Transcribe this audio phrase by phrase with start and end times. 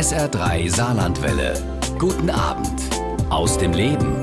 [0.00, 1.52] SR3 Saarlandwelle.
[1.98, 2.80] Guten Abend
[3.28, 4.16] aus dem Leben.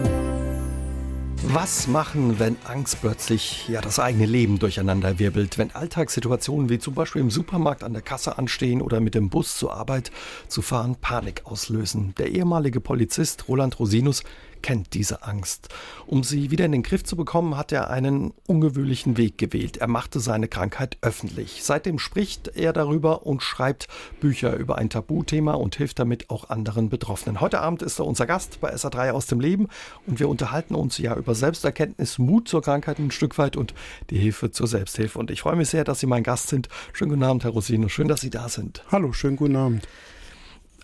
[1.43, 6.95] Was machen, wenn Angst plötzlich ja das eigene Leben durcheinander wirbelt, wenn Alltagssituationen wie zum
[6.95, 10.09] Beispiel im Supermarkt an der Kasse anstehen oder mit dem Bus zur Arbeit
[10.47, 12.15] zu fahren Panik auslösen?
[12.17, 14.23] Der ehemalige Polizist Roland Rosinus
[14.67, 15.69] kennt diese Angst.
[16.07, 19.77] Um sie wieder in den Griff zu bekommen, hat er einen ungewöhnlichen Weg gewählt.
[19.77, 21.63] Er machte seine Krankheit öffentlich.
[21.63, 23.87] Seitdem spricht er darüber und schreibt
[24.19, 27.39] Bücher über ein Tabuthema und hilft damit auch anderen Betroffenen.
[27.39, 29.69] Heute Abend ist er unser Gast bei SA3 aus dem Leben
[30.05, 33.73] und wir unterhalten uns ja über Selbsterkenntnis, Mut zur Krankheit ein Stück weit und
[34.09, 35.17] die Hilfe zur Selbsthilfe.
[35.17, 36.67] Und ich freue mich sehr, dass Sie mein Gast sind.
[36.91, 37.87] Schönen guten Abend, Herr Rosino.
[37.87, 38.83] Schön, dass Sie da sind.
[38.91, 39.87] Hallo, schönen guten Abend.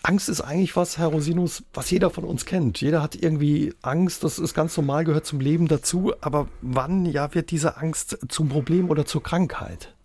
[0.05, 2.81] Angst ist eigentlich was, Herr Rosinus, was jeder von uns kennt.
[2.81, 6.13] Jeder hat irgendwie Angst, das ist ganz normal, gehört zum Leben dazu.
[6.19, 9.95] Aber wann ja wird diese Angst zum Problem oder zur Krankheit?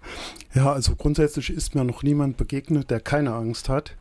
[0.55, 3.97] Ja, also grundsätzlich ist mir noch niemand begegnet, der keine Angst hat.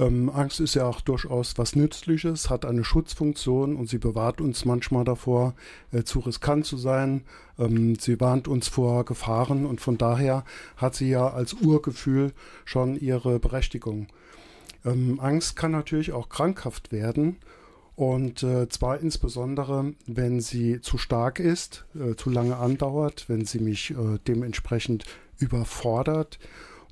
[0.00, 4.64] Ähm, Angst ist ja auch durchaus was Nützliches, hat eine Schutzfunktion und sie bewahrt uns
[4.64, 5.54] manchmal davor,
[5.92, 7.22] äh, zu riskant zu sein.
[7.56, 10.44] Ähm, sie warnt uns vor Gefahren und von daher
[10.76, 12.32] hat sie ja als Urgefühl
[12.64, 14.08] schon ihre Berechtigung.
[14.86, 17.36] Ähm, Angst kann natürlich auch krankhaft werden.
[17.96, 23.58] Und äh, zwar insbesondere, wenn sie zu stark ist, äh, zu lange andauert, wenn sie
[23.58, 25.04] mich äh, dementsprechend
[25.38, 26.38] überfordert.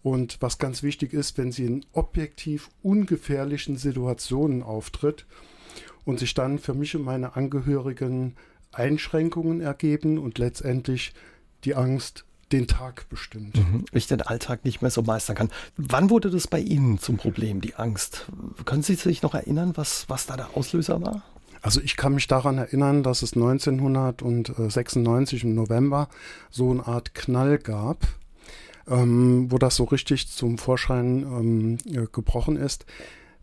[0.02, 5.26] Und was ganz wichtig ist, wenn sie in objektiv ungefährlichen Situationen auftritt
[6.04, 8.34] und sich dann für mich und meine Angehörigen
[8.72, 11.14] Einschränkungen ergeben und letztendlich
[11.64, 13.56] die Angst den Tag bestimmt.
[13.56, 13.84] Mhm.
[13.92, 15.50] Ich den Alltag nicht mehr so meistern kann.
[15.76, 18.26] Wann wurde das bei Ihnen zum Problem, die Angst?
[18.64, 21.22] Können Sie sich noch erinnern, was, was da der Auslöser war?
[21.64, 26.10] Also ich kann mich daran erinnern, dass es 1996 im November
[26.50, 28.06] so eine Art Knall gab,
[28.86, 31.78] ähm, wo das so richtig zum Vorschein ähm,
[32.12, 32.84] gebrochen ist.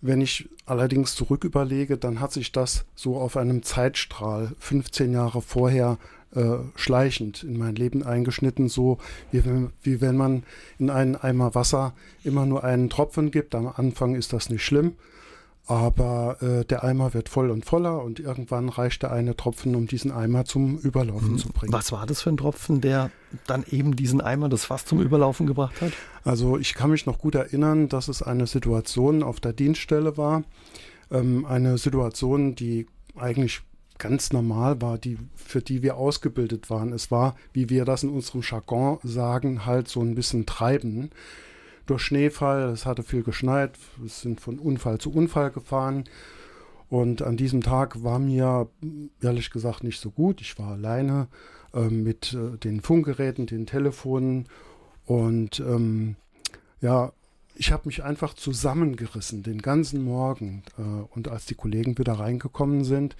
[0.01, 5.41] Wenn ich allerdings zurück überlege, dann hat sich das so auf einem Zeitstrahl 15 Jahre
[5.41, 5.97] vorher
[6.35, 8.97] äh, schleichend in mein Leben eingeschnitten, so
[9.31, 9.43] wie,
[9.83, 10.43] wie wenn man
[10.79, 13.55] in einen Eimer Wasser immer nur einen Tropfen gibt.
[13.55, 14.93] Am Anfang ist das nicht schlimm,
[15.67, 19.87] aber äh, der Eimer wird voll und voller und irgendwann reicht der eine Tropfen, um
[19.87, 21.37] diesen Eimer zum Überlaufen mhm.
[21.37, 21.73] zu bringen.
[21.73, 23.11] Was war das für ein Tropfen, der
[23.47, 25.91] dann eben diesen Eimer, das Fass zum Überlaufen gebracht hat?
[26.23, 30.43] Also ich kann mich noch gut erinnern, dass es eine Situation auf der Dienststelle war.
[31.11, 33.61] Ähm, eine Situation, die eigentlich
[34.01, 36.91] ganz normal war, die, für die wir ausgebildet waren.
[36.91, 41.11] Es war, wie wir das in unserem Jargon sagen, halt so ein bisschen Treiben.
[41.85, 46.05] Durch Schneefall, es hatte viel geschneit, wir sind von Unfall zu Unfall gefahren.
[46.89, 48.67] Und an diesem Tag war mir
[49.21, 50.41] ehrlich gesagt nicht so gut.
[50.41, 51.27] Ich war alleine
[51.73, 54.47] äh, mit äh, den Funkgeräten, den Telefonen
[55.05, 56.15] und ähm,
[56.81, 57.11] ja,
[57.55, 60.63] ich habe mich einfach zusammengerissen den ganzen Morgen.
[60.77, 60.81] Äh,
[61.13, 63.15] und als die Kollegen wieder reingekommen sind,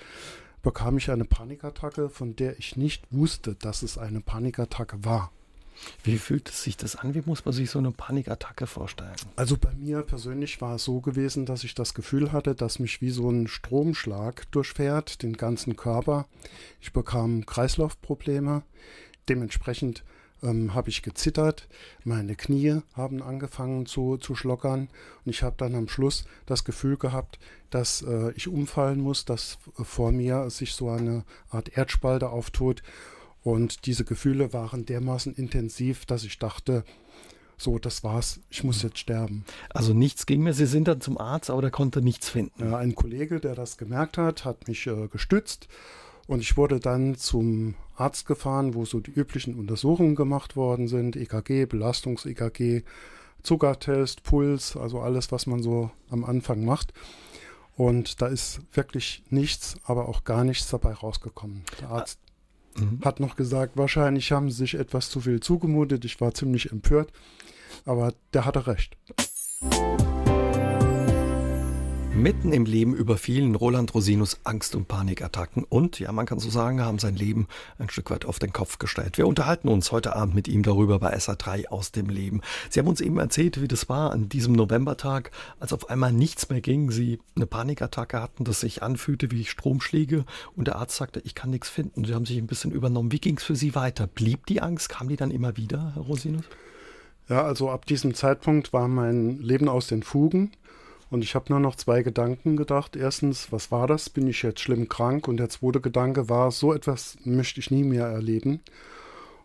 [0.62, 5.32] bekam ich eine Panikattacke, von der ich nicht wusste, dass es eine Panikattacke war.
[6.04, 7.16] Wie fühlt es sich das an?
[7.16, 9.16] Wie muss man sich so eine Panikattacke vorstellen?
[9.36, 13.02] Also bei mir persönlich war es so gewesen, dass ich das Gefühl hatte, dass mich
[13.02, 16.28] wie so ein Stromschlag durchfährt, den ganzen Körper.
[16.80, 18.64] Ich bekam Kreislaufprobleme.
[19.30, 20.04] Dementsprechend
[20.44, 21.68] ähm, habe ich gezittert,
[22.04, 24.90] meine Knie haben angefangen zu, zu schlockern.
[25.26, 29.58] Und ich habe dann am Schluss das Gefühl gehabt, dass äh, ich umfallen muss, dass
[29.76, 32.84] vor mir sich so eine Art Erdspalte auftut.
[33.44, 36.84] Und diese Gefühle waren dermaßen intensiv, dass ich dachte,
[37.58, 39.46] so, das war's, ich muss jetzt sterben.
[39.70, 42.72] Also nichts ging mehr, Sie sind dann zum Arzt, aber der konnte nichts finden.
[42.72, 45.68] Ja, ein Kollege, der das gemerkt hat, hat mich äh, gestützt
[46.28, 51.16] und ich wurde dann zum Arzt gefahren, wo so die üblichen Untersuchungen gemacht worden sind,
[51.16, 52.84] EKG, Belastungs-EKG,
[53.44, 56.94] Zuckertest, Puls, also alles, was man so am Anfang macht.
[57.76, 61.64] Und da ist wirklich nichts, aber auch gar nichts dabei rausgekommen.
[61.80, 62.20] Der Arzt
[62.76, 63.00] mhm.
[63.04, 66.06] hat noch gesagt, wahrscheinlich haben sie sich etwas zu viel zugemutet.
[66.06, 67.12] Ich war ziemlich empört,
[67.86, 68.98] aber der hatte recht.
[72.14, 76.82] Mitten im Leben überfielen Roland Rosinus Angst- und Panikattacken und, ja, man kann so sagen,
[76.82, 77.48] haben sein Leben
[77.80, 79.18] ein Stück weit auf den Kopf gestellt.
[79.18, 82.42] Wir unterhalten uns heute Abend mit ihm darüber bei SA3 aus dem Leben.
[82.70, 86.50] Sie haben uns eben erzählt, wie das war an diesem Novembertag, als auf einmal nichts
[86.50, 90.26] mehr ging, Sie eine Panikattacke hatten, das sich anfühlte wie Stromschläge
[90.56, 92.04] und der Arzt sagte, ich kann nichts finden.
[92.04, 93.14] Sie haben sich ein bisschen übernommen.
[93.14, 94.06] Wie ging es für Sie weiter?
[94.06, 94.90] Blieb die Angst?
[94.90, 96.44] Kam die dann immer wieder, Herr Rosinus?
[97.30, 100.52] Ja, also ab diesem Zeitpunkt war mein Leben aus den Fugen.
[101.12, 102.96] Und ich habe nur noch zwei Gedanken gedacht.
[102.96, 104.10] Erstens, was war das?
[104.10, 105.28] Bin ich jetzt schlimm krank?
[105.28, 108.62] Und der zweite Gedanke war, so etwas möchte ich nie mehr erleben.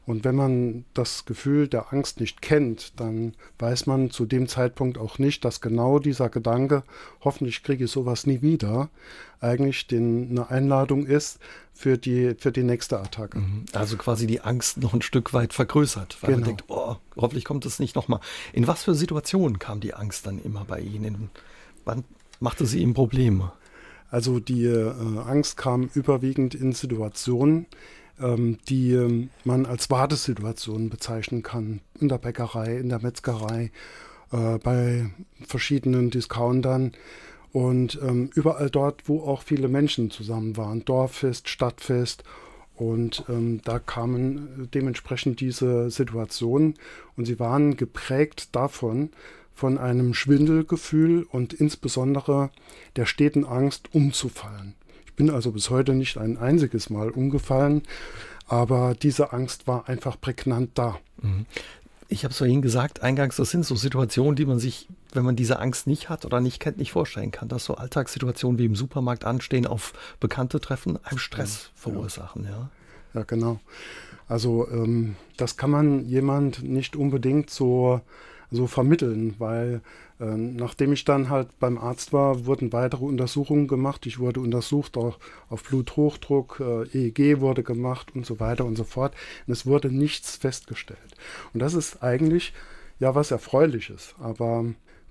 [0.07, 4.97] Und wenn man das Gefühl der Angst nicht kennt, dann weiß man zu dem Zeitpunkt
[4.97, 6.85] auch nicht, dass genau dieser Gedanke,
[7.23, 8.89] hoffentlich kriege ich sowas nie wieder,
[9.41, 11.41] eigentlich den, eine Einladung ist
[11.75, 13.41] für die, für die nächste Attacke.
[13.41, 13.65] Mhm.
[13.73, 16.39] Also quasi die Angst noch ein Stück weit vergrößert, weil genau.
[16.39, 18.21] man denkt, oh, hoffentlich kommt es nicht nochmal.
[18.53, 21.31] In was für Situationen kam die Angst dann immer bei Ihnen?
[21.87, 22.05] Wann
[22.41, 23.53] machte sie ihm Probleme?
[24.11, 24.93] Also die äh,
[25.27, 27.67] Angst kam überwiegend in Situationen,
[28.21, 31.81] ähm, die ähm, man als Wartesituationen bezeichnen kann.
[31.99, 33.71] In der Bäckerei, in der Metzgerei,
[34.33, 35.11] äh, bei
[35.47, 36.93] verschiedenen Discountern
[37.53, 40.85] und ähm, überall dort, wo auch viele Menschen zusammen waren.
[40.85, 42.25] Dorffest, Stadtfest.
[42.75, 46.75] Und ähm, da kamen dementsprechend diese Situationen
[47.17, 49.11] und sie waren geprägt davon,
[49.57, 52.51] von einem Schwindelgefühl und insbesondere
[52.95, 54.77] der steten Angst umzufallen
[55.17, 57.83] bin also bis heute nicht ein einziges Mal umgefallen,
[58.47, 60.99] aber diese Angst war einfach prägnant da.
[61.21, 61.47] Mhm.
[62.09, 65.35] Ich habe es vorhin gesagt, eingangs, das sind so Situationen, die man sich, wenn man
[65.35, 68.77] diese Angst nicht hat oder nicht kennt, nicht vorstellen kann, dass so Alltagssituationen wie im
[68.77, 72.45] Supermarkt anstehen, auf Bekannte treffen, einem Stress ja, verursachen.
[72.45, 72.71] Ja.
[73.13, 73.59] ja, genau.
[74.29, 78.01] Also ähm, das kann man jemand nicht unbedingt so,
[78.51, 79.81] so vermitteln, weil
[80.21, 84.07] ähm, nachdem ich dann halt beim Arzt war, wurden weitere Untersuchungen gemacht.
[84.07, 85.19] Ich wurde untersucht auch
[85.51, 89.15] auf Bluthochdruck, äh, EEG wurde gemacht und so weiter und so fort.
[89.47, 91.17] Und es wurde nichts festgestellt.
[91.53, 92.53] Und das ist eigentlich
[92.99, 94.15] ja was Erfreuliches.
[94.19, 94.65] Aber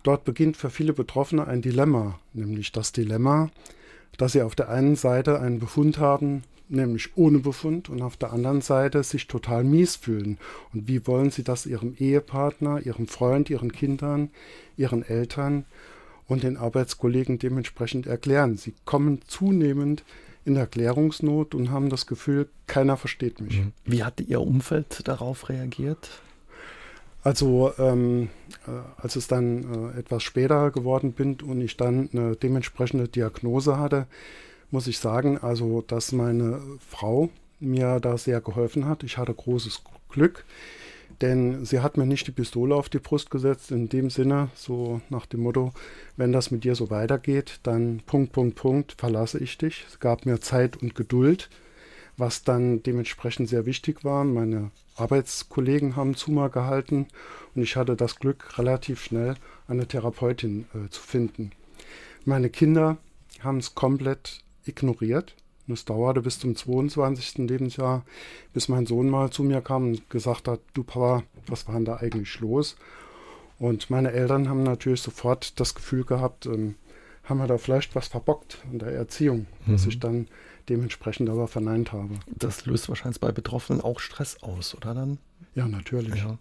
[0.03, 3.49] dort beginnt für viele Betroffene ein Dilemma, nämlich das Dilemma,
[4.17, 8.33] dass sie auf der einen Seite einen Befund haben, nämlich ohne Befund und auf der
[8.33, 10.37] anderen Seite sich total mies fühlen.
[10.73, 14.29] Und wie wollen sie das ihrem Ehepartner, ihrem Freund, ihren Kindern,
[14.77, 15.65] ihren Eltern
[16.27, 18.57] und den Arbeitskollegen dementsprechend erklären?
[18.57, 20.03] Sie kommen zunehmend
[20.45, 23.59] in Erklärungsnot und haben das Gefühl, keiner versteht mich.
[23.59, 23.71] Mhm.
[23.85, 26.09] Wie hat Ihr Umfeld darauf reagiert?
[27.23, 28.29] Also ähm,
[28.67, 28.71] äh,
[29.01, 34.05] als es dann äh, etwas später geworden bin und ich dann eine dementsprechende Diagnose hatte,
[34.71, 37.29] muss ich sagen, also dass meine Frau
[37.59, 39.03] mir da sehr geholfen hat.
[39.03, 40.45] Ich hatte großes Glück,
[41.21, 45.01] denn sie hat mir nicht die Pistole auf die Brust gesetzt, in dem Sinne, so
[45.09, 45.71] nach dem Motto,
[46.17, 49.85] wenn das mit dir so weitergeht, dann Punkt, Punkt, Punkt, verlasse ich dich.
[49.87, 51.49] Es gab mir Zeit und Geduld,
[52.17, 54.23] was dann dementsprechend sehr wichtig war.
[54.23, 57.07] Meine Arbeitskollegen haben zu mir gehalten
[57.53, 59.35] und ich hatte das Glück, relativ schnell
[59.67, 61.51] eine Therapeutin äh, zu finden.
[62.23, 62.97] Meine Kinder
[63.41, 65.35] haben es komplett ignoriert.
[65.67, 67.39] Und es dauerte bis zum 22.
[67.49, 68.05] Lebensjahr,
[68.53, 71.85] bis mein Sohn mal zu mir kam und gesagt hat, du Papa, was war denn
[71.85, 72.75] da eigentlich los?
[73.57, 76.75] Und meine Eltern haben natürlich sofort das Gefühl gehabt, ähm,
[77.23, 79.73] haben wir da vielleicht was verbockt in der Erziehung, mhm.
[79.73, 80.27] was ich dann
[80.69, 82.15] dementsprechend aber verneint habe.
[82.27, 85.17] Das löst wahrscheinlich bei Betroffenen auch Stress aus, oder dann?
[85.55, 86.15] Ja, natürlich.
[86.15, 86.37] Ja.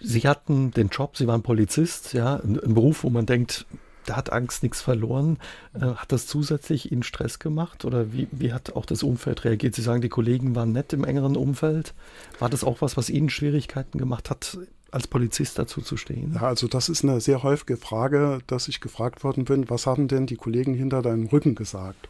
[0.00, 3.66] Sie hatten den Job, Sie waren Polizist, ja, ein, ein Beruf, wo man denkt,
[4.06, 5.38] da hat Angst nichts verloren.
[5.74, 9.74] Äh, hat das zusätzlich Ihnen Stress gemacht oder wie, wie hat auch das Umfeld reagiert?
[9.74, 11.94] Sie sagen, die Kollegen waren nett im engeren Umfeld.
[12.38, 14.58] War das auch was, was Ihnen Schwierigkeiten gemacht hat,
[14.90, 16.32] als Polizist dazu zu stehen?
[16.34, 20.08] Ja, also das ist eine sehr häufige Frage, dass ich gefragt worden bin, was haben
[20.08, 22.08] denn die Kollegen hinter deinem Rücken gesagt?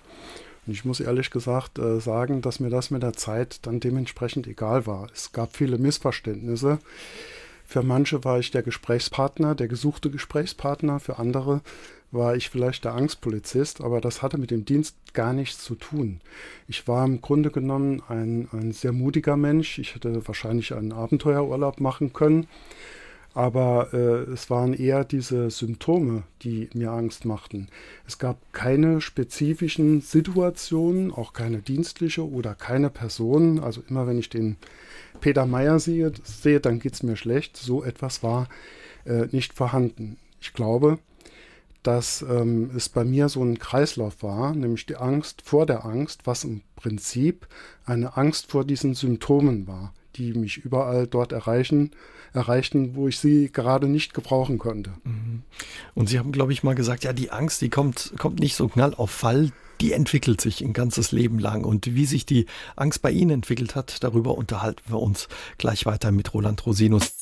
[0.67, 4.47] Und ich muss ehrlich gesagt äh, sagen, dass mir das mit der Zeit dann dementsprechend
[4.47, 5.09] egal war.
[5.13, 6.79] Es gab viele Missverständnisse.
[7.73, 11.63] Für manche war ich der Gesprächspartner, der gesuchte Gesprächspartner, für andere
[12.11, 16.21] war ich vielleicht der Angstpolizist, aber das hatte mit dem Dienst gar nichts zu tun.
[16.69, 19.79] Ich war im Grunde genommen ein, ein sehr mutiger Mensch.
[19.79, 22.47] Ich hätte wahrscheinlich einen Abenteuerurlaub machen können.
[23.35, 27.69] Aber äh, es waren eher diese Symptome, die mir Angst machten.
[28.07, 33.59] Es gab keine spezifischen Situationen, auch keine dienstliche oder keine Personen.
[33.59, 34.57] Also immer wenn ich den
[35.21, 37.57] Peter Meyer sehe, sehe dann geht es mir schlecht.
[37.57, 38.49] So etwas war
[39.07, 40.19] äh, nicht vorhanden.
[40.41, 40.99] Ich glaube,
[41.83, 46.27] dass ähm, es bei mir so ein Kreislauf war, nämlich die Angst vor der Angst,
[46.27, 47.49] was im Prinzip
[47.85, 51.91] eine Angst vor diesen Symptomen war, die mich überall dort erreichen,
[52.33, 54.93] erreichten, wo ich sie gerade nicht gebrauchen konnte.
[55.05, 55.43] Mhm.
[55.95, 58.69] Und Sie haben, glaube ich, mal gesagt, ja, die Angst, die kommt, kommt nicht so
[58.69, 61.65] knall auf Fall, die entwickelt sich ein ganzes Leben lang.
[61.65, 62.47] Und wie sich die
[62.77, 67.13] Angst bei Ihnen entwickelt hat, darüber unterhalten wir uns gleich weiter mit Roland Rosinus.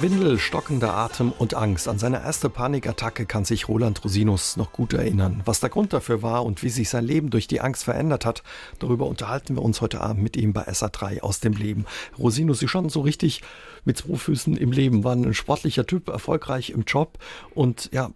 [0.00, 1.86] Schwindel, stockender Atem und Angst.
[1.86, 5.42] An seine erste Panikattacke kann sich Roland Rosinus noch gut erinnern.
[5.44, 8.42] Was der Grund dafür war und wie sich sein Leben durch die Angst verändert hat,
[8.78, 11.84] darüber unterhalten wir uns heute Abend mit ihm bei SA3 aus dem Leben.
[12.18, 13.42] Rosinus ist schon so richtig
[13.84, 17.18] mit zwei Füßen im Leben, war ein sportlicher Typ, erfolgreich im Job
[17.54, 18.10] und ja,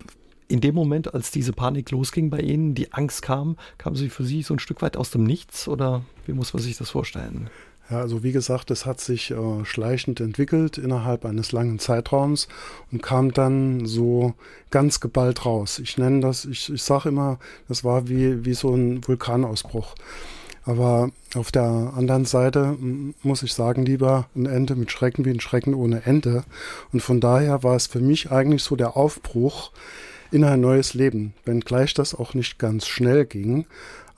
[0.48, 4.24] in dem Moment, als diese Panik losging bei Ihnen, die Angst kam, kam sie für
[4.24, 7.50] Sie so ein Stück weit aus dem Nichts oder wie muss man sich das vorstellen?
[7.90, 12.48] Ja, also wie gesagt, es hat sich äh, schleichend entwickelt innerhalb eines langen Zeitraums
[12.90, 14.32] und kam dann so
[14.70, 15.78] ganz geballt raus.
[15.78, 17.38] Ich nenne das, ich, ich sage immer,
[17.68, 19.94] das war wie, wie so ein Vulkanausbruch.
[20.64, 22.76] Aber auf der anderen Seite
[23.22, 26.44] muss ich sagen, lieber ein Ende mit Schrecken wie ein Schrecken ohne Ende.
[26.92, 29.72] Und von daher war es für mich eigentlich so der Aufbruch
[30.30, 33.66] in ein neues Leben, wenngleich das auch nicht ganz schnell ging.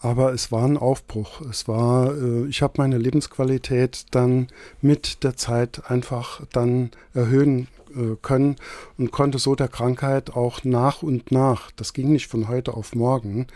[0.01, 1.41] Aber es war ein Aufbruch.
[1.51, 4.49] Es war, äh, ich habe meine Lebensqualität dann
[4.81, 8.57] mit der Zeit einfach dann erhöhen äh, können
[8.99, 12.95] und konnte so der Krankheit auch nach und nach, das ging nicht von heute auf
[12.95, 13.47] morgen,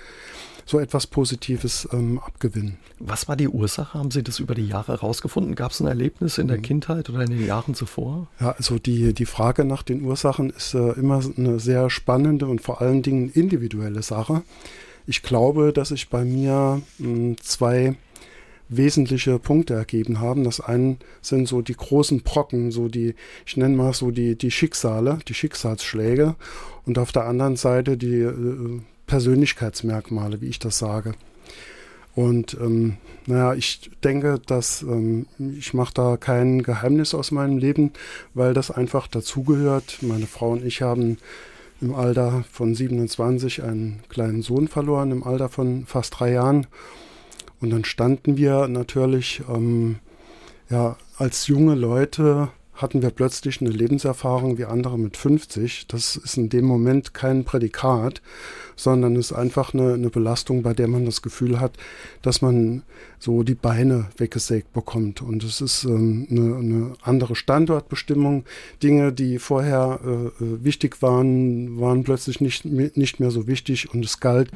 [0.65, 2.79] so etwas Positives ähm, abgewinnen.
[3.01, 3.99] Was war die Ursache?
[3.99, 5.57] Haben Sie das über die Jahre herausgefunden?
[5.57, 6.63] Gab es ein Erlebnis in der mhm.
[6.63, 8.29] Kindheit oder in den Jahren zuvor?
[8.39, 12.61] Ja, also die, die Frage nach den Ursachen ist äh, immer eine sehr spannende und
[12.61, 14.43] vor allen Dingen individuelle Sache.
[15.11, 17.97] Ich glaube, dass sich bei mir hm, zwei
[18.69, 20.45] wesentliche Punkte ergeben haben.
[20.45, 24.53] Das eine sind so die großen Brocken, so die, ich nenne mal so die, die
[24.53, 26.37] Schicksale, die Schicksalsschläge
[26.87, 31.15] und auf der anderen Seite die äh, Persönlichkeitsmerkmale, wie ich das sage.
[32.15, 35.27] Und ähm, naja, ich denke, dass ähm,
[35.59, 37.91] ich mache da kein Geheimnis aus meinem Leben,
[38.35, 39.99] weil das einfach dazugehört.
[40.03, 41.19] Meine Frau und ich haben
[41.81, 46.67] im Alter von 27 einen kleinen Sohn verloren, im Alter von fast drei Jahren.
[47.61, 49.97] Und dann standen wir natürlich ähm,
[50.69, 52.49] ja, als junge Leute
[52.81, 55.87] hatten wir plötzlich eine Lebenserfahrung wie andere mit 50.
[55.89, 58.23] Das ist in dem Moment kein Prädikat,
[58.77, 61.73] sondern ist einfach eine, eine Belastung, bei der man das Gefühl hat,
[62.23, 62.83] dass man
[63.19, 65.21] so die Beine weggesägt bekommt.
[65.23, 68.45] Und es ist ähm, eine, eine, andere Standortbestimmung.
[68.83, 74.05] Dinge, die vorher äh, äh wichtig waren, waren plötzlich nicht, nicht mehr so wichtig und
[74.05, 74.51] es galt,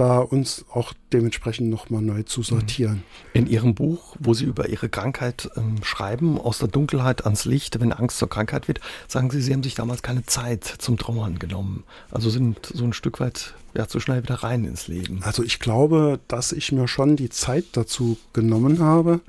[0.00, 2.94] da uns auch dementsprechend nochmal neu zu sortieren.
[2.94, 3.02] Mhm.
[3.34, 7.78] In Ihrem Buch, wo Sie über Ihre Krankheit ähm, schreiben, aus der Dunkelheit ans Licht,
[7.80, 11.38] wenn Angst zur Krankheit wird, sagen Sie, Sie haben sich damals keine Zeit zum Trauern
[11.38, 11.84] genommen.
[12.10, 15.20] Also sind so ein Stück weit ja, zu schnell wieder rein ins Leben.
[15.22, 19.20] Also ich glaube, dass ich mir schon die Zeit dazu genommen habe.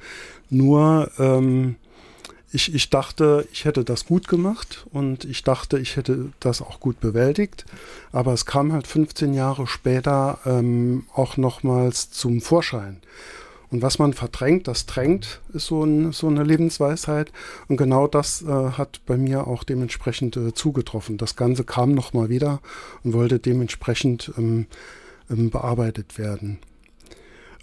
[0.49, 1.75] Nur ähm,
[2.51, 6.79] ich, ich dachte, ich hätte das gut gemacht und ich dachte, ich hätte das auch
[6.79, 7.65] gut bewältigt.
[8.11, 13.01] Aber es kam halt 15 Jahre später ähm, auch nochmals zum Vorschein.
[13.69, 17.31] Und was man verdrängt, das drängt, ist so, ein, so eine Lebensweisheit.
[17.69, 21.17] Und genau das äh, hat bei mir auch dementsprechend äh, zugetroffen.
[21.17, 22.59] Das Ganze kam nochmal wieder
[23.03, 24.67] und wollte dementsprechend ähm,
[25.29, 26.59] ähm, bearbeitet werden.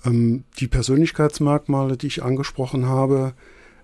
[0.03, 3.35] Ähm, die Persönlichkeitsmerkmale, die ich angesprochen habe,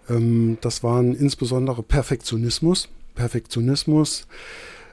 [0.08, 2.88] ähm, das waren insbesondere Perfektionismus.
[3.14, 4.26] Perfektionismus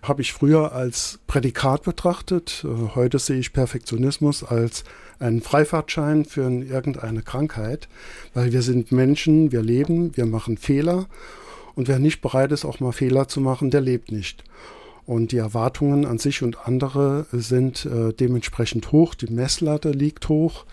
[0.01, 2.65] habe ich früher als Prädikat betrachtet.
[2.65, 4.83] Äh, heute sehe ich Perfektionismus als
[5.19, 7.87] einen Freifahrtschein für irgendeine Krankheit,
[8.33, 11.05] weil wir sind Menschen, wir leben, wir machen Fehler
[11.75, 14.43] und wer nicht bereit ist, auch mal Fehler zu machen, der lebt nicht.
[15.05, 20.65] Und die Erwartungen an sich und andere sind äh, dementsprechend hoch, die Messlatte liegt hoch.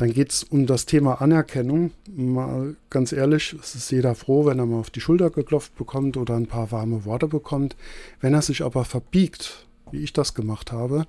[0.00, 1.90] Dann geht es um das Thema Anerkennung.
[2.08, 6.16] Mal ganz ehrlich, es ist jeder froh, wenn er mal auf die Schulter geklopft bekommt
[6.16, 7.76] oder ein paar warme Worte bekommt.
[8.18, 11.04] Wenn er sich aber verbiegt, wie ich das gemacht habe,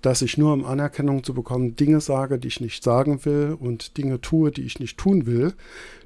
[0.00, 3.98] dass ich nur um Anerkennung zu bekommen Dinge sage, die ich nicht sagen will und
[3.98, 5.52] Dinge tue, die ich nicht tun will,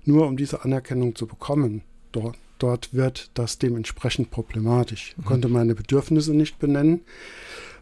[0.04, 1.82] nur um diese Anerkennung zu bekommen.
[2.10, 5.14] Dort, dort wird das dementsprechend problematisch.
[5.16, 5.28] Ich mhm.
[5.28, 7.02] konnte meine Bedürfnisse nicht benennen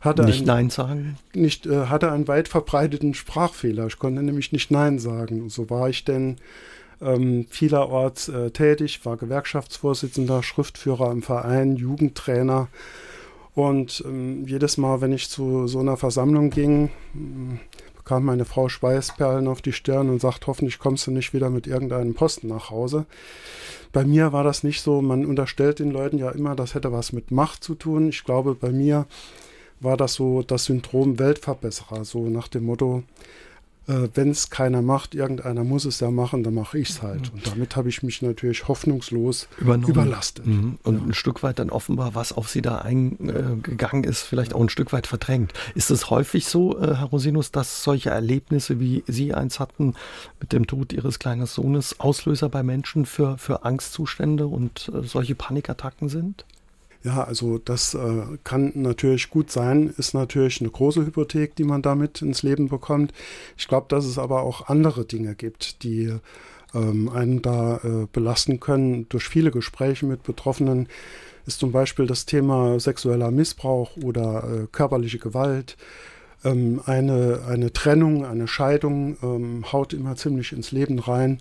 [0.01, 1.19] hatte nicht ein, Nein sagen?
[1.35, 3.87] Nicht, äh, hatte einen weit verbreiteten Sprachfehler.
[3.87, 5.49] Ich konnte nämlich nicht Nein sagen.
[5.49, 6.37] So war ich denn
[7.01, 12.69] ähm, vielerorts äh, tätig, war Gewerkschaftsvorsitzender, Schriftführer im Verein, Jugendtrainer.
[13.55, 16.91] Und ähm, jedes Mal, wenn ich zu so einer Versammlung ging,
[17.97, 21.67] bekam meine Frau Schweißperlen auf die Stirn und sagt, hoffentlich kommst du nicht wieder mit
[21.67, 23.07] irgendeinem Posten nach Hause.
[23.93, 25.03] Bei mir war das nicht so.
[25.03, 28.09] Man unterstellt den Leuten ja immer, das hätte was mit Macht zu tun.
[28.09, 29.07] Ich glaube, bei mir
[29.81, 33.03] war das so das Syndrom Weltverbesserer, so nach dem Motto,
[33.91, 37.33] äh, wenn es keiner macht, irgendeiner muss es ja machen, dann mache ich es halt.
[37.33, 37.39] Mhm.
[37.39, 39.91] Und damit habe ich mich natürlich hoffnungslos Übernommen.
[39.91, 40.47] überlastet.
[40.47, 40.79] Mhm.
[40.83, 41.05] Und ja.
[41.07, 44.93] ein Stück weit dann offenbar, was auf Sie da eingegangen ist, vielleicht auch ein Stück
[44.93, 45.53] weit verdrängt.
[45.75, 49.95] Ist es häufig so, äh, Herr Rosinus, dass solche Erlebnisse, wie Sie eins hatten,
[50.41, 55.35] mit dem Tod Ihres kleinen Sohnes, Auslöser bei Menschen für, für Angstzustände und äh, solche
[55.35, 56.45] Panikattacken sind?
[57.03, 61.81] Ja, also das äh, kann natürlich gut sein, ist natürlich eine große Hypothek, die man
[61.81, 63.13] damit ins Leben bekommt.
[63.57, 66.13] Ich glaube, dass es aber auch andere Dinge gibt, die
[66.75, 69.09] ähm, einen da äh, belasten können.
[69.09, 70.89] Durch viele Gespräche mit Betroffenen
[71.47, 75.79] ist zum Beispiel das Thema sexueller Missbrauch oder äh, körperliche Gewalt.
[76.45, 81.41] Ähm, eine, eine Trennung, eine Scheidung ähm, haut immer ziemlich ins Leben rein.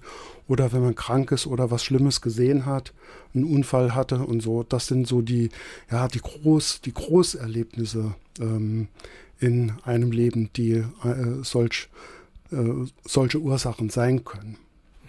[0.50, 2.92] Oder wenn man krank ist oder was Schlimmes gesehen hat,
[3.34, 4.64] einen Unfall hatte und so.
[4.64, 5.52] Das sind so die,
[5.92, 8.88] ja, die, Groß, die Großerlebnisse ähm,
[9.40, 11.90] in einem Leben, die äh, solch,
[12.52, 12.58] äh,
[13.06, 14.58] solche Ursachen sein können.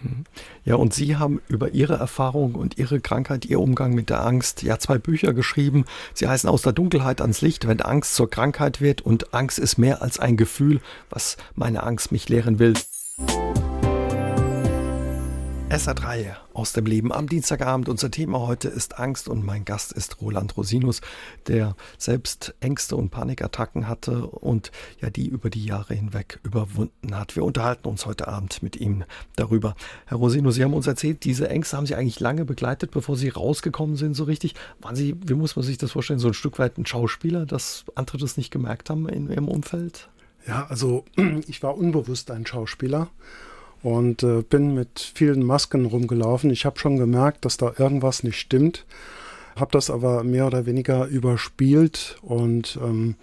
[0.02, 0.25] Mhm.
[0.66, 4.62] Ja, und Sie haben über Ihre Erfahrung und Ihre Krankheit, Ihr Umgang mit der Angst,
[4.62, 5.87] ja zwei Bücher geschrieben.
[6.12, 9.78] Sie heißen Aus der Dunkelheit ans Licht, wenn Angst zur Krankheit wird und Angst ist
[9.78, 12.75] mehr als ein Gefühl, was meine Angst mich lehren will.
[15.71, 17.89] SA3 aus dem Leben am Dienstagabend.
[17.89, 21.00] Unser Thema heute ist Angst und mein Gast ist Roland Rosinus,
[21.47, 27.37] der selbst Ängste und Panikattacken hatte und ja die über die Jahre hinweg überwunden hat.
[27.37, 29.05] Wir unterhalten uns heute Abend mit ihm
[29.37, 29.77] darüber.
[30.07, 33.29] Herr Rosinus, Sie haben uns erzählt, diese Ängste haben Sie eigentlich lange begleitet, bevor Sie
[33.29, 34.57] rausgekommen sind so richtig.
[34.81, 37.85] Waren Sie, wie muss man sich das vorstellen, so ein Stück weit ein Schauspieler, dass
[37.95, 40.09] andere das nicht gemerkt haben in Ihrem Umfeld?
[40.49, 41.05] Ja, also
[41.47, 43.09] ich war unbewusst ein Schauspieler
[43.82, 46.50] und äh, bin mit vielen Masken rumgelaufen.
[46.50, 48.84] Ich habe schon gemerkt, dass da irgendwas nicht stimmt,
[49.56, 53.14] habe das aber mehr oder weniger überspielt und ähm,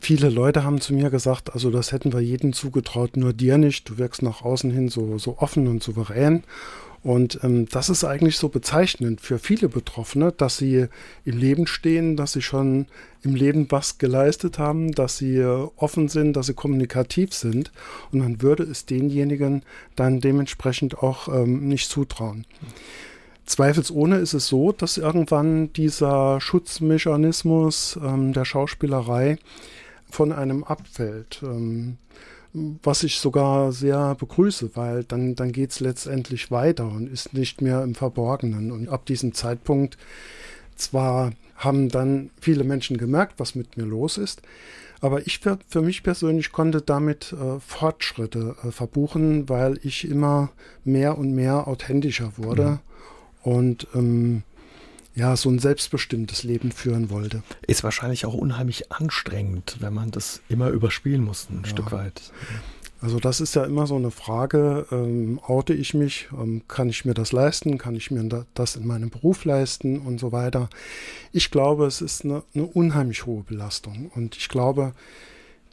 [0.00, 3.88] viele Leute haben zu mir gesagt, also das hätten wir jedem zugetraut, nur dir nicht.
[3.88, 6.42] Du wirkst nach außen hin so, so offen und souverän.
[7.02, 10.86] Und ähm, das ist eigentlich so bezeichnend für viele Betroffene, dass sie
[11.24, 12.86] im Leben stehen, dass sie schon
[13.22, 17.72] im Leben was geleistet haben, dass sie äh, offen sind, dass sie kommunikativ sind.
[18.12, 19.62] Und man würde es denjenigen
[19.96, 22.46] dann dementsprechend auch ähm, nicht zutrauen.
[23.46, 29.38] Zweifelsohne ist es so, dass irgendwann dieser Schutzmechanismus ähm, der Schauspielerei
[30.08, 31.40] von einem abfällt.
[31.42, 31.96] Ähm,
[32.54, 37.62] was ich sogar sehr begrüße, weil dann, dann geht es letztendlich weiter und ist nicht
[37.62, 38.70] mehr im Verborgenen.
[38.70, 39.96] Und ab diesem Zeitpunkt
[40.76, 44.42] zwar haben dann viele Menschen gemerkt, was mit mir los ist,
[45.00, 50.50] aber ich für, für mich persönlich konnte damit äh, Fortschritte äh, verbuchen, weil ich immer
[50.84, 52.62] mehr und mehr authentischer wurde.
[52.62, 52.80] Ja.
[53.42, 54.44] Und ähm,
[55.14, 57.42] ja, so ein selbstbestimmtes Leben führen wollte.
[57.66, 61.70] Ist wahrscheinlich auch unheimlich anstrengend, wenn man das immer überspielen muss, ein ja.
[61.70, 62.22] Stück weit.
[63.02, 67.04] Also das ist ja immer so eine Frage, ähm, oute ich mich, ähm, kann ich
[67.04, 70.70] mir das leisten, kann ich mir das in meinem Beruf leisten und so weiter.
[71.32, 74.92] Ich glaube, es ist eine, eine unheimlich hohe Belastung und ich glaube,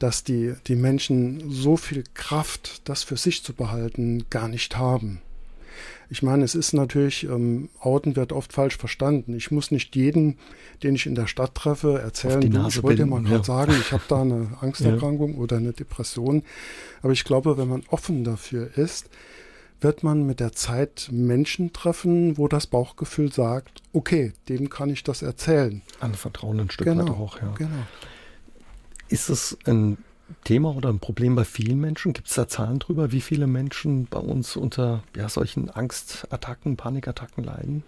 [0.00, 5.22] dass die, die Menschen so viel Kraft, das für sich zu behalten, gar nicht haben.
[6.08, 9.34] Ich meine, es ist natürlich, ähm, Outen wird oft falsch verstanden.
[9.34, 10.38] Ich muss nicht jeden,
[10.82, 13.44] den ich in der Stadt treffe, erzählen, du, ich wollte dir mal gerade ja.
[13.44, 15.38] sagen, ich habe da eine Angsterkrankung ja.
[15.38, 16.42] oder eine Depression.
[17.02, 19.08] Aber ich glaube, wenn man offen dafür ist,
[19.80, 25.04] wird man mit der Zeit Menschen treffen, wo das Bauchgefühl sagt, okay, dem kann ich
[25.04, 25.82] das erzählen.
[26.00, 27.54] Anvertrauen ein Stück genau, weit auch, ja.
[27.56, 27.86] Genau.
[29.08, 29.98] Ist es ein
[30.44, 32.12] Thema oder ein Problem bei vielen Menschen?
[32.12, 37.44] Gibt es da Zahlen drüber, wie viele Menschen bei uns unter ja, solchen Angstattacken, Panikattacken
[37.44, 37.82] leiden?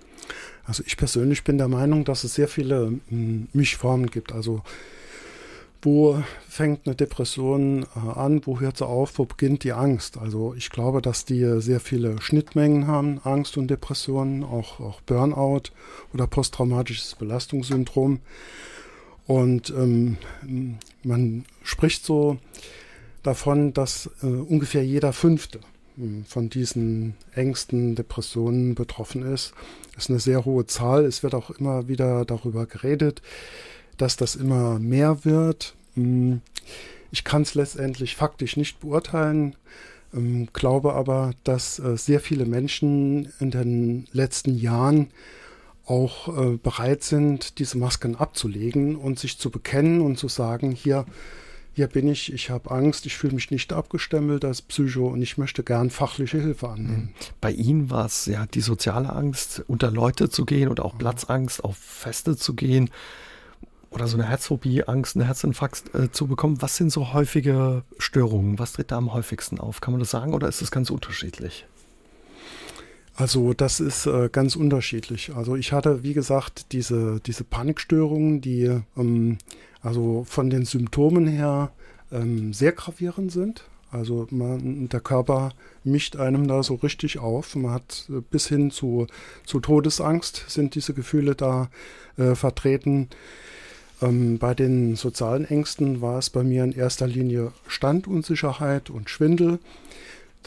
[0.65, 4.33] Also ich persönlich bin der Meinung, dass es sehr viele hm, Mischformen gibt.
[4.33, 4.63] Also
[5.85, 10.17] wo fängt eine Depression äh, an, wo hört sie auf, wo beginnt die Angst?
[10.17, 15.71] Also ich glaube, dass die sehr viele Schnittmengen haben, Angst und Depressionen, auch, auch Burnout
[16.15, 18.21] oder posttraumatisches Belastungssyndrom.
[19.27, 20.19] Und ähm,
[21.05, 22.39] man spricht so
[23.23, 25.61] davon, dass äh, ungefähr jeder Fünfte
[25.97, 29.53] hm, von diesen Ängsten, Depressionen betroffen ist.
[29.95, 31.05] Das ist eine sehr hohe Zahl.
[31.05, 33.23] Es wird auch immer wieder darüber geredet,
[33.97, 35.75] dass das immer mehr wird.
[35.95, 36.41] Hm,
[37.11, 39.55] ich kann es letztendlich faktisch nicht beurteilen,
[40.15, 45.09] ähm, glaube aber, dass äh, sehr viele Menschen in den letzten Jahren
[45.87, 51.07] auch äh, bereit sind, diese Masken abzulegen und sich zu bekennen und zu sagen, hier,
[51.75, 55.39] hier bin ich, ich habe Angst, ich fühle mich nicht abgestempelt als Psycho und ich
[55.39, 57.13] möchte gern fachliche Hilfe annehmen.
[57.15, 57.33] Mhm.
[57.41, 61.65] Bei Ihnen war es ja die soziale Angst, unter Leute zu gehen oder auch Platzangst,
[61.65, 62.91] auf Feste zu gehen
[63.91, 66.63] oder so eine Herzphobie, Angst, einen Herzinfarkt äh, zu bekommen.
[66.63, 68.59] Was sind so häufige Störungen?
[68.59, 69.81] Was tritt da am häufigsten auf?
[69.81, 71.67] Kann man das sagen oder ist das ganz unterschiedlich?
[73.15, 75.33] Also das ist äh, ganz unterschiedlich.
[75.35, 79.39] Also ich hatte, wie gesagt, diese, diese Panikstörungen, die ähm,
[79.83, 81.73] also von den Symptomen her
[82.11, 83.65] ähm, sehr gravierend sind.
[83.91, 85.51] Also man, der Körper
[85.85, 87.55] mischt einem da so richtig auf.
[87.55, 89.07] Man hat äh, bis hin zu,
[89.45, 91.69] zu Todesangst sind diese Gefühle da
[92.17, 93.09] äh, vertreten.
[94.01, 99.59] Ähm, bei den sozialen Ängsten war es bei mir in erster Linie Standunsicherheit und Schwindel.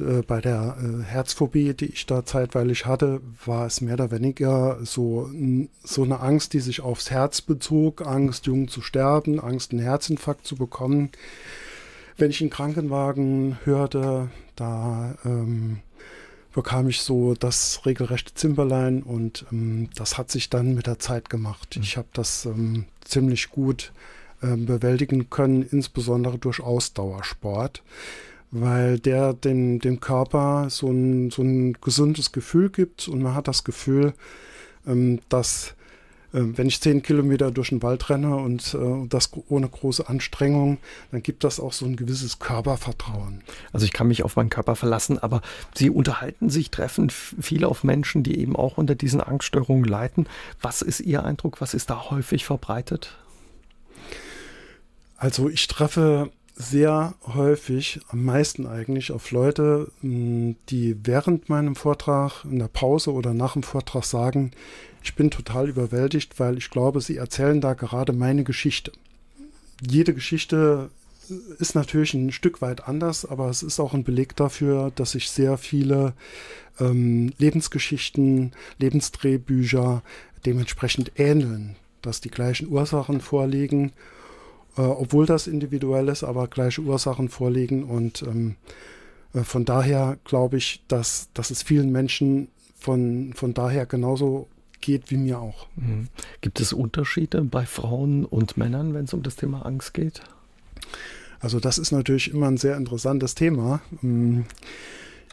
[0.01, 4.79] Äh, bei der äh, Herzphobie, die ich da zeitweilig hatte, war es mehr oder weniger
[4.83, 5.29] so,
[5.83, 10.45] so eine Angst, die sich aufs Herz bezog, Angst, jung zu sterben, Angst, einen Herzinfarkt
[10.45, 11.09] zu bekommen.
[12.17, 15.79] Wenn ich einen Krankenwagen hörte, da ähm,
[16.53, 21.29] bekam ich so das regelrechte Zimperlein und ähm, das hat sich dann mit der Zeit
[21.29, 21.75] gemacht.
[21.75, 21.83] Mhm.
[21.83, 23.91] Ich habe das ähm, ziemlich gut
[24.41, 27.83] ähm, bewältigen können, insbesondere durch Ausdauersport
[28.51, 33.47] weil der dem, dem Körper so ein, so ein gesundes Gefühl gibt und man hat
[33.47, 34.13] das Gefühl,
[34.87, 35.75] ähm, dass
[36.35, 40.77] äh, wenn ich zehn Kilometer durch den Wald renne und äh, das ohne große Anstrengung,
[41.11, 43.41] dann gibt das auch so ein gewisses Körpervertrauen.
[43.71, 45.41] Also ich kann mich auf meinen Körper verlassen, aber
[45.73, 50.27] Sie unterhalten sich, treffen viele auf Menschen, die eben auch unter diesen Angststörungen leiden.
[50.61, 51.61] Was ist Ihr Eindruck?
[51.61, 53.17] Was ist da häufig verbreitet?
[55.17, 62.59] Also ich treffe sehr häufig, am meisten eigentlich, auf Leute, die während meinem Vortrag, in
[62.59, 64.51] der Pause oder nach dem Vortrag sagen,
[65.03, 68.93] ich bin total überwältigt, weil ich glaube, sie erzählen da gerade meine Geschichte.
[69.85, 70.89] Jede Geschichte
[71.59, 75.29] ist natürlich ein Stück weit anders, aber es ist auch ein Beleg dafür, dass sich
[75.29, 76.13] sehr viele
[76.79, 80.03] ähm, Lebensgeschichten, Lebensdrehbücher
[80.45, 83.91] dementsprechend ähneln, dass die gleichen Ursachen vorliegen
[84.77, 87.83] äh, obwohl das individuell ist, aber gleiche Ursachen vorliegen.
[87.83, 88.55] Und ähm,
[89.33, 94.47] äh, von daher glaube ich, dass, dass es vielen Menschen von, von daher genauso
[94.81, 95.67] geht wie mir auch.
[95.75, 96.07] Mhm.
[96.41, 100.21] Gibt es Unterschiede bei Frauen und Männern, wenn es um das Thema Angst geht?
[101.39, 103.81] Also das ist natürlich immer ein sehr interessantes Thema.
[104.03, 104.45] Ähm,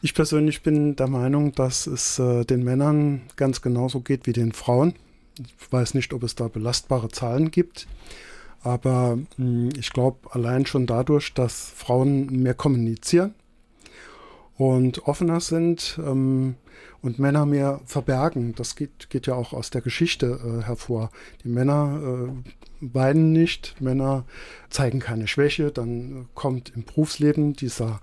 [0.00, 4.52] ich persönlich bin der Meinung, dass es äh, den Männern ganz genauso geht wie den
[4.52, 4.94] Frauen.
[5.38, 7.86] Ich weiß nicht, ob es da belastbare Zahlen gibt.
[8.62, 13.34] Aber mh, hm, ich glaube, allein schon dadurch, dass Frauen mehr kommunizieren
[14.56, 16.54] und offener sind ähm,
[17.00, 21.10] und Männer mehr verbergen, das geht, geht ja auch aus der Geschichte äh, hervor.
[21.42, 24.24] Die Männer äh, weinen nicht, Männer
[24.70, 28.00] zeigen keine Schwäche, dann kommt im Berufsleben dieser,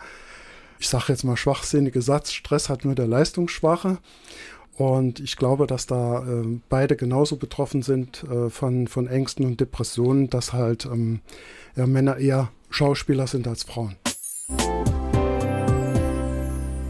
[0.79, 3.99] ich sage jetzt mal schwachsinnige Satz, Stress hat nur der Leistungsschwache.
[4.79, 9.59] Und ich glaube, dass da äh, beide genauso betroffen sind äh, von, von Ängsten und
[9.59, 11.19] Depressionen, dass halt ähm,
[11.75, 13.97] ja, Männer eher Schauspieler sind als Frauen.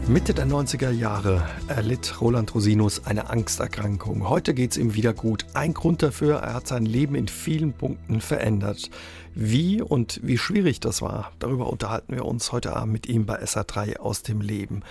[0.06, 4.28] Mitte der 90er Jahre erlitt Roland Rosinus eine Angsterkrankung.
[4.28, 5.46] Heute geht es ihm wieder gut.
[5.54, 8.88] Ein Grund dafür, er hat sein Leben in vielen Punkten verändert.
[9.34, 13.42] Wie und wie schwierig das war, darüber unterhalten wir uns heute Abend mit ihm bei
[13.42, 14.82] SA3 aus dem Leben.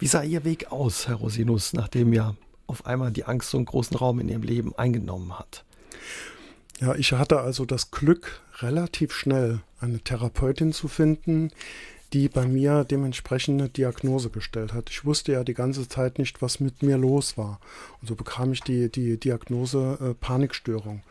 [0.00, 2.34] Wie sah Ihr Weg aus, Herr Rosinus, nachdem ja
[2.68, 5.64] auf einmal die Angst so einen großen Raum in ihrem Leben eingenommen hat.
[6.80, 11.50] Ja, ich hatte also das Glück, relativ schnell eine Therapeutin zu finden,
[12.12, 14.88] die bei mir dementsprechend eine Diagnose gestellt hat.
[14.90, 17.60] Ich wusste ja die ganze Zeit nicht, was mit mir los war.
[18.00, 21.02] Und so bekam ich die, die Diagnose äh, Panikstörung.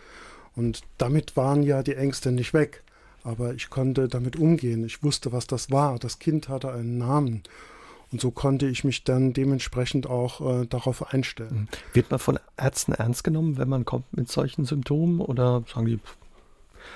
[0.56, 2.84] Und damit waren ja die Ängste nicht weg.
[3.24, 4.86] Aber ich konnte damit umgehen.
[4.86, 6.00] Ich wusste, was das war.
[6.00, 7.44] Das Kind hatte einen Namen.
[8.18, 11.54] Und so konnte ich mich dann dementsprechend auch äh, darauf einstellen.
[11.54, 11.68] Mhm.
[11.94, 15.22] Wird man von Ärzten ernst genommen, wenn man kommt mit solchen Symptomen?
[15.22, 16.00] Oder sagen die,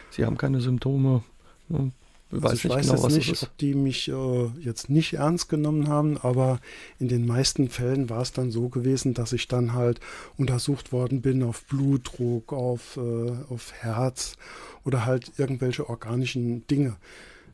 [0.09, 1.21] sie haben keine Symptome?
[1.69, 1.91] Hm,
[2.31, 5.47] ich weiß, also ich weiß genau, jetzt nicht, ob die mich äh, jetzt nicht ernst
[5.47, 6.59] genommen haben, aber
[6.97, 9.99] in den meisten Fällen war es dann so gewesen, dass ich dann halt
[10.37, 14.37] untersucht worden bin auf Blutdruck, auf, äh, auf Herz
[14.85, 16.95] oder halt irgendwelche organischen Dinge.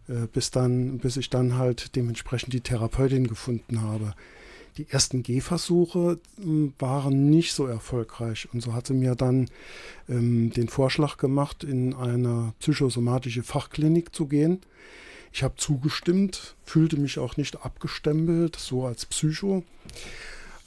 [0.07, 4.13] Äh, bis dann, bis ich dann halt dementsprechend die Therapeutin gefunden habe.
[4.77, 9.49] Die ersten Gehversuche hm, waren nicht so erfolgreich und so hat sie mir dann
[10.07, 14.61] ähm, den Vorschlag gemacht, in eine psychosomatische Fachklinik zu gehen.
[15.33, 19.63] Ich habe zugestimmt, fühlte mich auch nicht abgestempelt, so als Psycho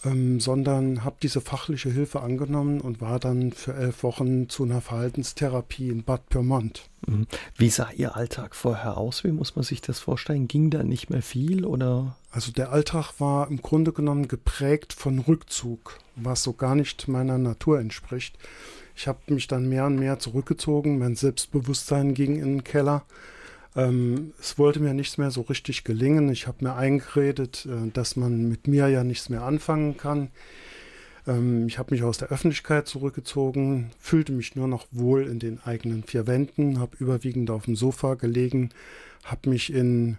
[0.04, 4.80] ähm, sondern habe diese fachliche Hilfe angenommen und war dann für elf Wochen zu einer
[4.80, 6.88] Verhaltenstherapie in Bad Pyrmont.
[7.06, 7.26] Mhm.
[7.56, 9.24] Wie sah Ihr Alltag vorher aus?
[9.24, 10.48] Wie muss man sich das vorstellen?
[10.48, 12.16] Ging da nicht mehr viel oder?
[12.30, 17.38] Also der Alltag war im Grunde genommen geprägt von Rückzug, was so gar nicht meiner
[17.38, 18.38] Natur entspricht.
[18.96, 23.04] Ich habe mich dann mehr und mehr zurückgezogen, mein Selbstbewusstsein ging in den Keller.
[23.76, 26.28] Ähm, es wollte mir nichts mehr so richtig gelingen.
[26.30, 30.30] Ich habe mir eingeredet, äh, dass man mit mir ja nichts mehr anfangen kann.
[31.26, 35.61] Ähm, ich habe mich aus der Öffentlichkeit zurückgezogen, fühlte mich nur noch wohl in den
[35.61, 38.70] eigenen vier Wänden, habe überwiegend auf dem Sofa gelegen,
[39.24, 40.18] habe mich in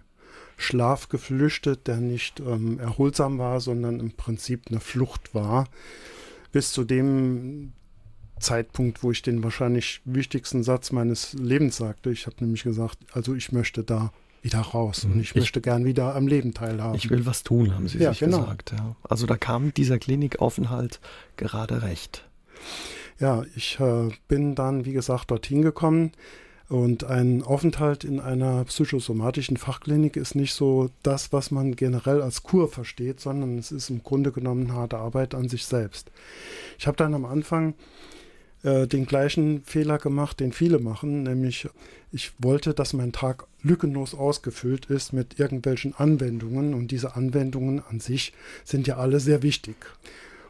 [0.56, 5.68] Schlaf geflüchtet, der nicht ähm, erholsam war, sondern im Prinzip eine Flucht war.
[6.52, 7.72] Bis zu dem
[8.42, 12.10] Zeitpunkt, wo ich den wahrscheinlich wichtigsten Satz meines Lebens sagte.
[12.10, 15.84] Ich habe nämlich gesagt, also ich möchte da wieder raus und ich, ich möchte gern
[15.84, 16.96] wieder am Leben teilhaben.
[16.96, 18.40] Ich will was tun, haben Sie ja, sich genau.
[18.40, 18.72] gesagt.
[18.72, 18.96] Ja.
[19.08, 21.00] Also da kam dieser Klinikaufenthalt
[21.36, 22.24] gerade recht.
[23.20, 26.10] Ja, ich äh, bin dann, wie gesagt, dorthin gekommen.
[26.68, 32.44] Und ein Aufenthalt in einer psychosomatischen Fachklinik ist nicht so das, was man generell als
[32.44, 36.10] Kur versteht, sondern es ist im Grunde genommen harte Arbeit an sich selbst.
[36.78, 37.74] Ich habe dann am Anfang
[38.62, 41.68] äh, den gleichen Fehler gemacht, den viele machen, nämlich
[42.12, 48.00] ich wollte, dass mein Tag lückenlos ausgefüllt ist mit irgendwelchen Anwendungen und diese Anwendungen an
[48.00, 48.32] sich
[48.64, 49.76] sind ja alle sehr wichtig.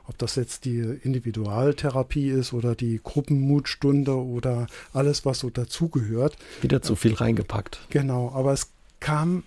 [0.09, 6.37] Ob das jetzt die Individualtherapie ist oder die Gruppenmutstunde oder alles, was so dazugehört.
[6.61, 7.79] Wieder zu viel reingepackt.
[7.91, 9.45] Genau, aber es kam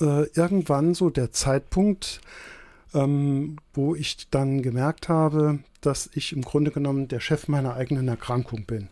[0.00, 2.20] äh, irgendwann so der Zeitpunkt,
[2.94, 8.08] ähm, wo ich dann gemerkt habe, dass ich im Grunde genommen der Chef meiner eigenen
[8.08, 8.88] Erkrankung bin.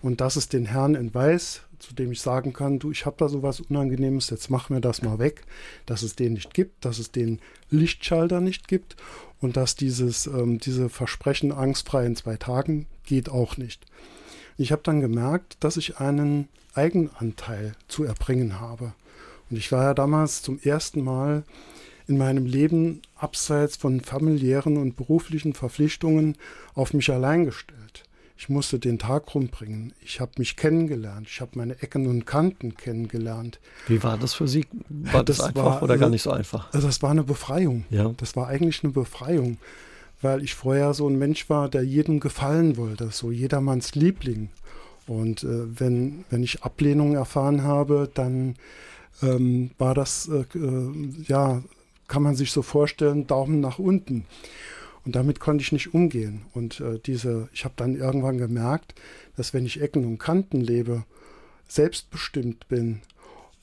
[0.00, 3.16] Und dass es den Herrn in Weiß, zu dem ich sagen kann, du, ich habe
[3.18, 5.42] da sowas Unangenehmes, jetzt mach mir das mal weg,
[5.86, 8.96] dass es den nicht gibt, dass es den Lichtschalter nicht gibt
[9.40, 13.84] und dass dieses, ähm, diese Versprechen angstfrei in zwei Tagen geht auch nicht.
[14.56, 18.94] Ich habe dann gemerkt, dass ich einen Eigenanteil zu erbringen habe.
[19.50, 21.44] Und ich war ja damals zum ersten Mal
[22.06, 26.36] in meinem Leben abseits von familiären und beruflichen Verpflichtungen
[26.74, 28.04] auf mich allein gestellt.
[28.42, 29.92] Ich musste den Tag rumbringen.
[30.04, 31.28] Ich habe mich kennengelernt.
[31.30, 33.60] Ich habe meine Ecken und Kanten kennengelernt.
[33.86, 34.66] Wie war das für Sie?
[34.88, 36.72] War das, das einfach war, oder gar nicht so einfach?
[36.72, 37.84] Also das war eine Befreiung.
[37.90, 38.12] Ja.
[38.16, 39.58] Das war eigentlich eine Befreiung,
[40.22, 44.48] weil ich vorher so ein Mensch war, der jedem gefallen wollte, so jedermanns Liebling.
[45.06, 48.56] Und äh, wenn, wenn ich Ablehnung erfahren habe, dann
[49.22, 50.90] ähm, war das äh, äh
[51.28, 51.62] ja
[52.12, 54.26] kann man sich so vorstellen, Daumen nach unten.
[55.06, 56.42] Und damit konnte ich nicht umgehen.
[56.52, 58.94] Und äh, diese, ich habe dann irgendwann gemerkt,
[59.34, 61.04] dass wenn ich Ecken und Kanten lebe,
[61.68, 63.00] selbstbestimmt bin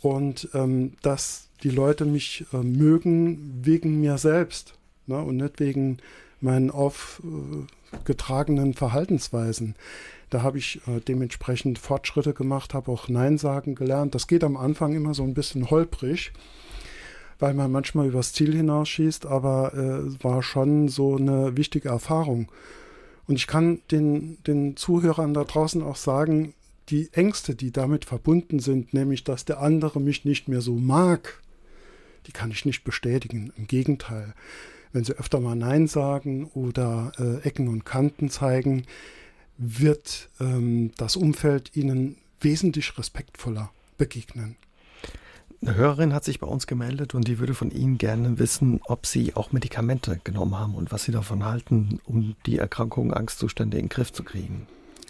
[0.02, 4.74] und ähm, dass die Leute mich äh, mögen wegen mir selbst
[5.06, 6.00] ne, und nicht wegen
[6.42, 9.76] meinen aufgetragenen äh, Verhaltensweisen.
[10.32, 14.16] Da habe ich äh, dementsprechend Fortschritte gemacht, habe auch Nein sagen gelernt.
[14.16, 16.34] Das geht am Anfang immer so ein bisschen holprig
[17.40, 22.52] weil man manchmal übers Ziel hinausschießt, aber äh, war schon so eine wichtige Erfahrung.
[23.28, 26.54] Und ich kann den, den Zuhörern da draußen auch sagen,
[26.90, 31.42] die Ängste, die damit verbunden sind, nämlich dass der andere mich nicht mehr so mag,
[32.26, 33.54] die kann ich nicht bestätigen.
[33.58, 34.34] Im Gegenteil,
[34.92, 38.86] wenn sie öfter mal Nein sagen oder äh, Ecken und Kanten zeigen,
[39.58, 44.56] wird ähm, das Umfeld ihnen wesentlich respektvoller begegnen.
[45.62, 49.06] Eine Hörerin hat sich bei uns gemeldet und die würde von Ihnen gerne wissen, ob
[49.06, 53.86] Sie auch Medikamente genommen haben und was Sie davon halten, um die Erkrankungen, Angstzustände in
[53.86, 54.68] den Griff zu kriegen.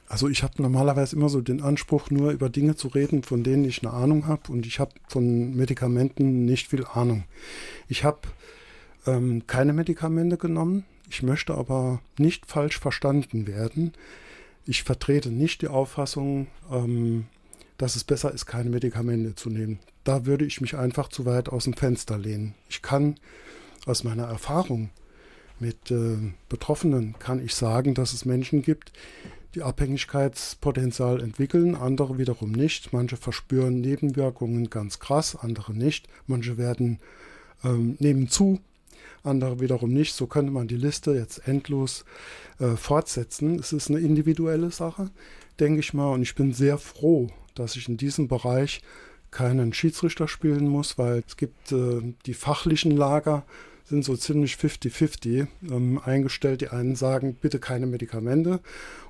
[0.08, 3.64] Also ich habe normalerweise immer so den Anspruch, nur über Dinge zu reden, von denen
[3.64, 7.26] ich eine Ahnung habe und ich habe von Medikamenten nicht viel Ahnung.
[7.88, 8.22] Ich habe
[9.06, 13.94] ähm, keine Medikamente genommen, ich möchte aber nicht falsch verstanden werden.
[14.66, 17.28] Ich vertrete nicht die Auffassung, ähm,
[17.78, 19.78] dass es besser ist, keine Medikamente zu nehmen.
[20.04, 22.56] Da würde ich mich einfach zu weit aus dem Fenster lehnen.
[22.70, 23.16] Ich kann
[23.86, 24.90] aus meiner Erfahrung
[25.60, 28.94] mit äh, Betroffenen kann ich sagen, dass es Menschen gibt,
[29.56, 32.94] die Abhängigkeitspotenzial entwickeln, andere wiederum nicht.
[32.94, 36.08] Manche verspüren Nebenwirkungen ganz krass, andere nicht.
[36.28, 37.00] Manche werden
[37.64, 38.60] ähm, nehmen zu,
[39.24, 40.14] andere wiederum nicht.
[40.14, 42.06] So könnte man die Liste jetzt endlos
[42.60, 43.58] äh, fortsetzen.
[43.60, 45.10] Es ist eine individuelle Sache,
[45.60, 48.82] denke ich mal, und ich bin sehr froh, dass ich in diesem Bereich
[49.32, 53.44] keinen Schiedsrichter spielen muss, weil es gibt äh, die fachlichen Lager,
[53.90, 56.62] sind so ziemlich 50-50 ähm, eingestellt.
[56.62, 58.60] Die einen sagen, bitte keine Medikamente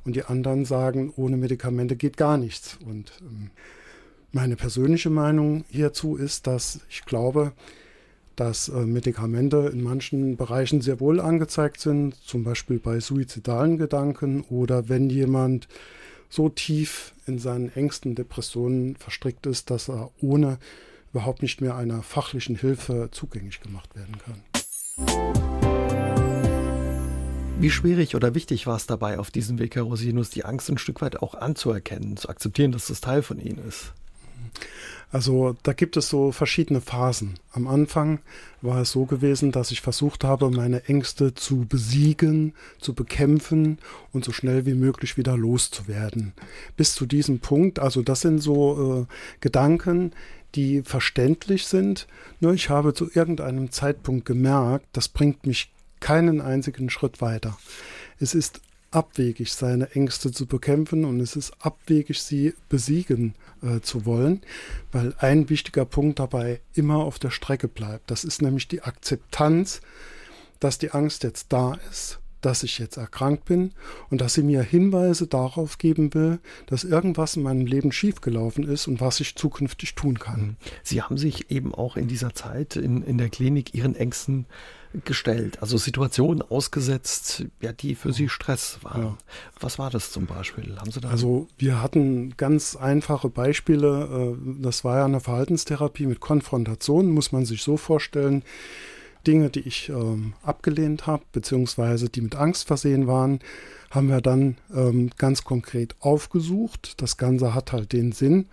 [0.05, 2.77] und die anderen sagen, ohne Medikamente geht gar nichts.
[2.85, 3.51] Und ähm,
[4.31, 7.51] meine persönliche Meinung hierzu ist, dass ich glaube,
[8.35, 14.41] dass äh, Medikamente in manchen Bereichen sehr wohl angezeigt sind, zum Beispiel bei suizidalen Gedanken
[14.49, 15.67] oder wenn jemand
[16.29, 20.59] so tief in seinen Ängsten, Depressionen verstrickt ist, dass er ohne
[21.11, 24.43] überhaupt nicht mehr einer fachlichen Hilfe zugänglich gemacht werden kann.
[27.59, 30.77] Wie schwierig oder wichtig war es dabei, auf diesem Weg, Herr Rosinus, die Angst ein
[30.77, 33.93] Stück weit auch anzuerkennen, zu akzeptieren, dass das Teil von Ihnen ist?
[35.11, 37.39] Also da gibt es so verschiedene Phasen.
[37.51, 38.19] Am Anfang
[38.61, 43.79] war es so gewesen, dass ich versucht habe, meine Ängste zu besiegen, zu bekämpfen
[44.13, 46.33] und so schnell wie möglich wieder loszuwerden.
[46.77, 50.11] Bis zu diesem Punkt, also das sind so äh, Gedanken,
[50.53, 52.07] die verständlich sind.
[52.39, 57.57] Nur ich habe zu irgendeinem Zeitpunkt gemerkt, das bringt mich keinen einzigen Schritt weiter.
[58.19, 64.05] Es ist abwegig, seine Ängste zu bekämpfen und es ist abwegig, sie besiegen äh, zu
[64.05, 64.41] wollen,
[64.91, 68.09] weil ein wichtiger Punkt dabei immer auf der Strecke bleibt.
[68.09, 69.81] Das ist nämlich die Akzeptanz,
[70.59, 73.73] dass die Angst jetzt da ist, dass ich jetzt erkrankt bin
[74.09, 78.87] und dass sie mir Hinweise darauf geben will, dass irgendwas in meinem Leben schiefgelaufen ist
[78.87, 80.57] und was ich zukünftig tun kann.
[80.83, 84.45] Sie haben sich eben auch in dieser Zeit in, in der Klinik Ihren Ängsten
[85.05, 89.03] gestellt, also Situationen ausgesetzt, ja, die für Sie Stress waren.
[89.03, 89.17] Ja.
[89.59, 90.75] Was war das zum Beispiel?
[90.77, 94.35] Haben Sie da also wir hatten ganz einfache Beispiele.
[94.35, 98.43] Äh, das war ja eine Verhaltenstherapie mit Konfrontation, muss man sich so vorstellen.
[99.27, 103.39] Dinge, die ich ähm, abgelehnt habe, beziehungsweise die mit Angst versehen waren,
[103.91, 107.01] haben wir dann ähm, ganz konkret aufgesucht.
[107.01, 108.47] Das Ganze hat halt den Sinn,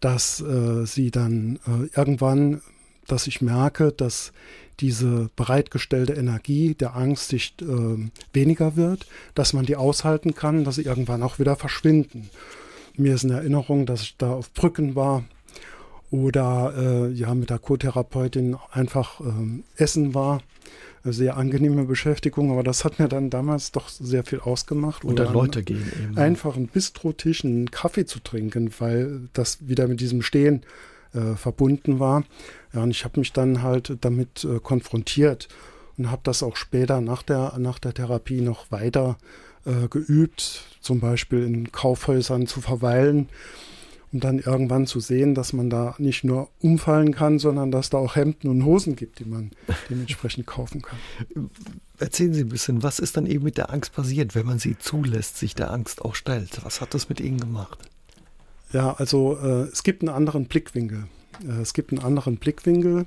[0.00, 2.62] dass äh, sie dann äh, irgendwann,
[3.06, 4.32] dass ich merke, dass
[4.80, 10.76] diese bereitgestellte Energie der Angst nicht äh, weniger wird, dass man die aushalten kann, dass
[10.76, 12.30] sie irgendwann auch wieder verschwinden.
[12.96, 15.24] Mir ist in Erinnerung, dass ich da auf Brücken war
[16.10, 20.42] oder äh, ja mit der Co-Therapeutin einfach ähm, essen war.
[21.04, 25.04] Eine sehr angenehme Beschäftigung, aber das hat mir dann damals doch sehr viel ausgemacht.
[25.04, 26.18] Oder, oder Leute gehen eben.
[26.18, 30.62] Einfach einen Bistrotisch, einen Kaffee zu trinken, weil das wieder mit diesem Stehen
[31.14, 32.24] äh, verbunden war.
[32.72, 35.48] Ja, und ich habe mich dann halt damit äh, konfrontiert
[35.96, 39.18] und habe das auch später nach der, nach der Therapie noch weiter
[39.64, 43.28] äh, geübt, zum Beispiel in Kaufhäusern zu verweilen
[44.12, 47.98] um dann irgendwann zu sehen, dass man da nicht nur umfallen kann, sondern dass da
[47.98, 49.50] auch Hemden und Hosen gibt, die man
[49.90, 50.98] dementsprechend kaufen kann.
[51.98, 54.78] Erzählen Sie ein bisschen, was ist dann eben mit der Angst passiert, wenn man sie
[54.78, 56.64] zulässt, sich der Angst auch stellt?
[56.64, 57.78] Was hat das mit Ihnen gemacht?
[58.76, 61.04] Ja, also äh, es gibt einen anderen Blickwinkel.
[61.42, 63.06] Äh, es gibt einen anderen Blickwinkel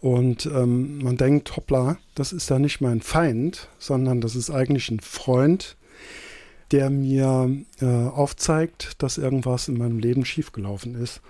[0.00, 4.92] und ähm, man denkt, hoppla, das ist ja nicht mein Feind, sondern das ist eigentlich
[4.92, 5.76] ein Freund,
[6.70, 11.22] der mir äh, aufzeigt, dass irgendwas in meinem Leben schiefgelaufen ist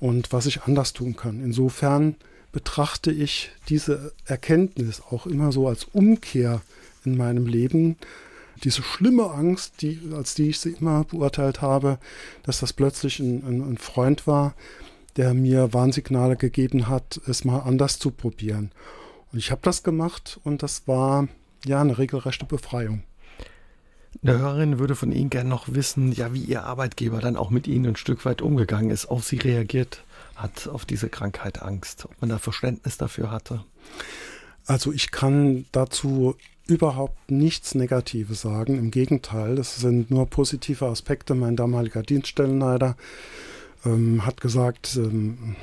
[0.00, 1.44] und was ich anders tun kann.
[1.44, 2.16] Insofern
[2.50, 6.62] betrachte ich diese Erkenntnis auch immer so als Umkehr
[7.04, 7.98] in meinem Leben.
[8.64, 11.98] Diese schlimme Angst, die, als die ich sie immer beurteilt habe,
[12.42, 14.54] dass das plötzlich ein, ein, ein Freund war,
[15.16, 18.70] der mir Warnsignale gegeben hat, es mal anders zu probieren.
[19.32, 21.28] Und ich habe das gemacht und das war
[21.64, 23.02] ja eine regelrechte Befreiung.
[24.22, 27.66] Eine Hörerin würde von Ihnen gerne noch wissen, ja, wie Ihr Arbeitgeber dann auch mit
[27.66, 30.04] Ihnen ein Stück weit umgegangen ist, auf Sie reagiert
[30.36, 33.64] hat, auf diese Krankheit Angst, ob man da Verständnis dafür hatte.
[34.66, 36.36] Also ich kann dazu
[36.72, 38.78] überhaupt nichts Negatives sagen.
[38.78, 41.34] Im Gegenteil, das sind nur positive Aspekte.
[41.34, 42.96] Mein damaliger Dienststellenleiter
[43.84, 45.56] ähm, hat gesagt, ähm,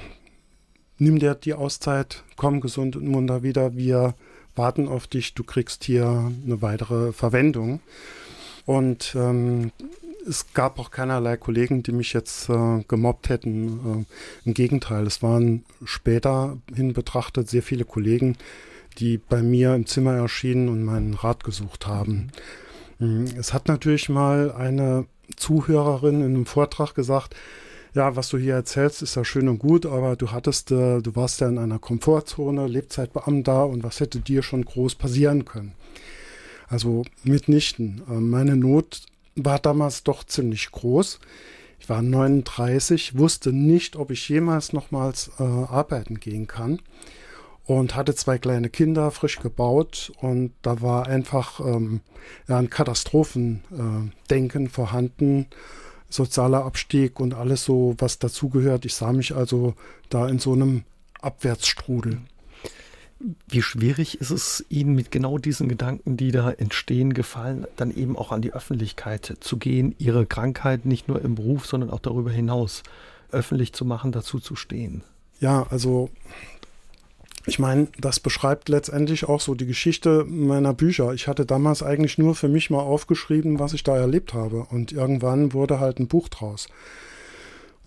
[0.99, 4.13] nimm dir die Auszeit, komm gesund und munter wieder, wir
[4.55, 7.79] warten auf dich, du kriegst hier eine weitere Verwendung.
[8.65, 9.71] Und ähm,
[10.27, 14.05] es gab auch keinerlei Kollegen, die mich jetzt äh, gemobbt hätten.
[14.45, 18.37] Äh, Im Gegenteil, es waren später hin betrachtet sehr viele Kollegen,
[18.99, 22.31] die bei mir im Zimmer erschienen und meinen Rat gesucht haben.
[22.99, 23.25] Mhm.
[23.37, 27.35] Es hat natürlich mal eine Zuhörerin in einem Vortrag gesagt,
[27.95, 31.15] ja, was du hier erzählst, ist ja schön und gut, aber du hattest, äh, du
[31.15, 35.73] warst ja in einer Komfortzone, Lebzeitbeamter und was hätte dir schon groß passieren können?
[36.67, 38.03] Also mitnichten.
[38.09, 39.01] Ähm, meine Not
[39.35, 41.19] war damals doch ziemlich groß.
[41.79, 46.79] Ich war 39, wusste nicht, ob ich jemals nochmals äh, arbeiten gehen kann
[47.69, 52.01] und hatte zwei kleine Kinder frisch gebaut und da war einfach ähm,
[52.47, 55.45] ja, ein Katastrophendenken äh, vorhanden,
[56.09, 58.85] sozialer Abstieg und alles so, was dazugehört.
[58.85, 59.75] Ich sah mich also
[60.09, 60.83] da in so einem
[61.21, 62.17] Abwärtsstrudel.
[63.47, 68.17] Wie schwierig ist es Ihnen mit genau diesen Gedanken, die da entstehen, gefallen, dann eben
[68.17, 72.31] auch an die Öffentlichkeit zu gehen, Ihre Krankheit nicht nur im Beruf, sondern auch darüber
[72.31, 72.81] hinaus
[73.31, 75.03] öffentlich zu machen, dazu zu stehen?
[75.39, 76.09] Ja, also
[77.49, 81.13] ich meine, das beschreibt letztendlich auch so die Geschichte meiner Bücher.
[81.13, 84.67] Ich hatte damals eigentlich nur für mich mal aufgeschrieben, was ich da erlebt habe.
[84.69, 86.67] Und irgendwann wurde halt ein Buch draus.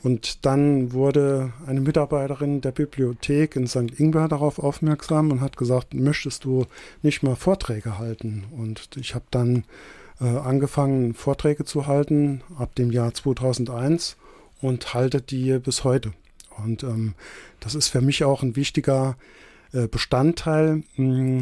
[0.03, 3.98] Und dann wurde eine Mitarbeiterin der Bibliothek in St.
[3.98, 6.66] Ingbert darauf aufmerksam und hat gesagt, möchtest du
[7.03, 8.44] nicht mal Vorträge halten?
[8.51, 9.64] Und ich habe dann
[10.20, 14.16] äh, angefangen, Vorträge zu halten ab dem Jahr 2001
[14.61, 16.12] und halte die bis heute.
[16.64, 17.14] Und ähm,
[17.61, 19.16] das ist für mich auch ein wichtiger
[19.90, 20.82] Bestandteil.
[20.96, 21.40] Mh, hm,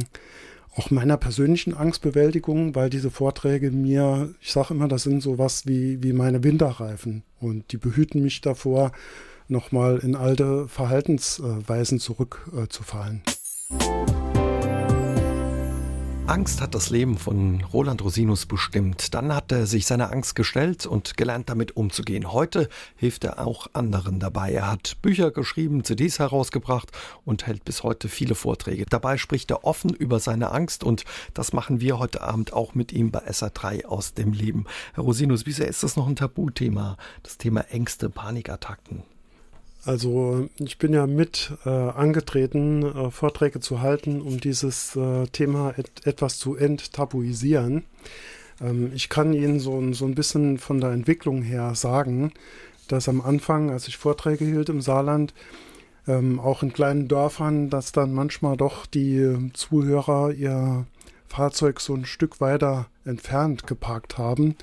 [0.77, 6.03] auch meiner persönlichen Angstbewältigung, weil diese Vorträge mir, ich sage immer, das sind sowas wie,
[6.03, 8.93] wie meine Winterreifen und die behüten mich davor,
[9.49, 13.23] nochmal in alte Verhaltensweisen zurückzufallen.
[16.31, 19.15] Angst hat das Leben von Roland Rosinus bestimmt.
[19.15, 22.33] Dann hat er sich seiner Angst gestellt und gelernt, damit umzugehen.
[22.33, 24.53] Heute hilft er auch anderen dabei.
[24.53, 26.93] Er hat Bücher geschrieben, CDs herausgebracht
[27.25, 28.87] und hält bis heute viele Vorträge.
[28.89, 31.05] Dabei spricht er offen über seine Angst und
[31.35, 34.67] das machen wir heute Abend auch mit ihm bei SA3 aus dem Leben.
[34.95, 39.03] Herr Rosinus, sehr ist das noch ein Tabuthema, das Thema Ängste, Panikattacken?
[39.85, 45.73] Also ich bin ja mit äh, angetreten, äh, Vorträge zu halten, um dieses äh, Thema
[45.79, 47.85] et etwas zu enttabuisieren.
[48.61, 52.33] Ähm, ich kann Ihnen so, so ein bisschen von der Entwicklung her sagen,
[52.89, 55.33] dass am Anfang, als ich Vorträge hielt im Saarland,
[56.07, 60.85] ähm, auch in kleinen Dörfern, dass dann manchmal doch die Zuhörer ihr
[61.27, 64.57] Fahrzeug so ein Stück weiter entfernt geparkt haben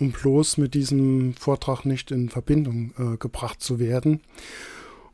[0.00, 4.20] um bloß mit diesem Vortrag nicht in Verbindung äh, gebracht zu werden.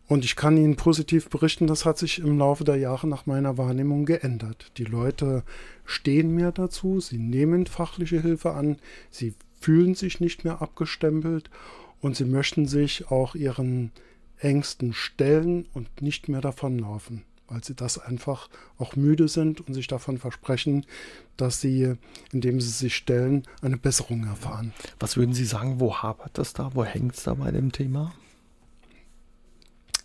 [0.09, 3.59] Und ich kann Ihnen positiv berichten, das hat sich im Laufe der Jahre nach meiner
[3.59, 4.70] Wahrnehmung geändert.
[4.78, 5.43] Die Leute
[5.84, 8.76] stehen mehr dazu, sie nehmen fachliche Hilfe an,
[9.11, 11.51] sie fühlen sich nicht mehr abgestempelt
[12.01, 13.91] und sie möchten sich auch ihren
[14.39, 19.86] Ängsten stellen und nicht mehr davonlaufen weil sie das einfach auch müde sind und sich
[19.86, 20.84] davon versprechen,
[21.36, 21.94] dass sie,
[22.32, 24.72] indem sie sich stellen, eine Besserung erfahren.
[24.99, 26.70] Was würden Sie sagen, wo hapert das da?
[26.74, 28.12] Wo hängt es da bei dem Thema?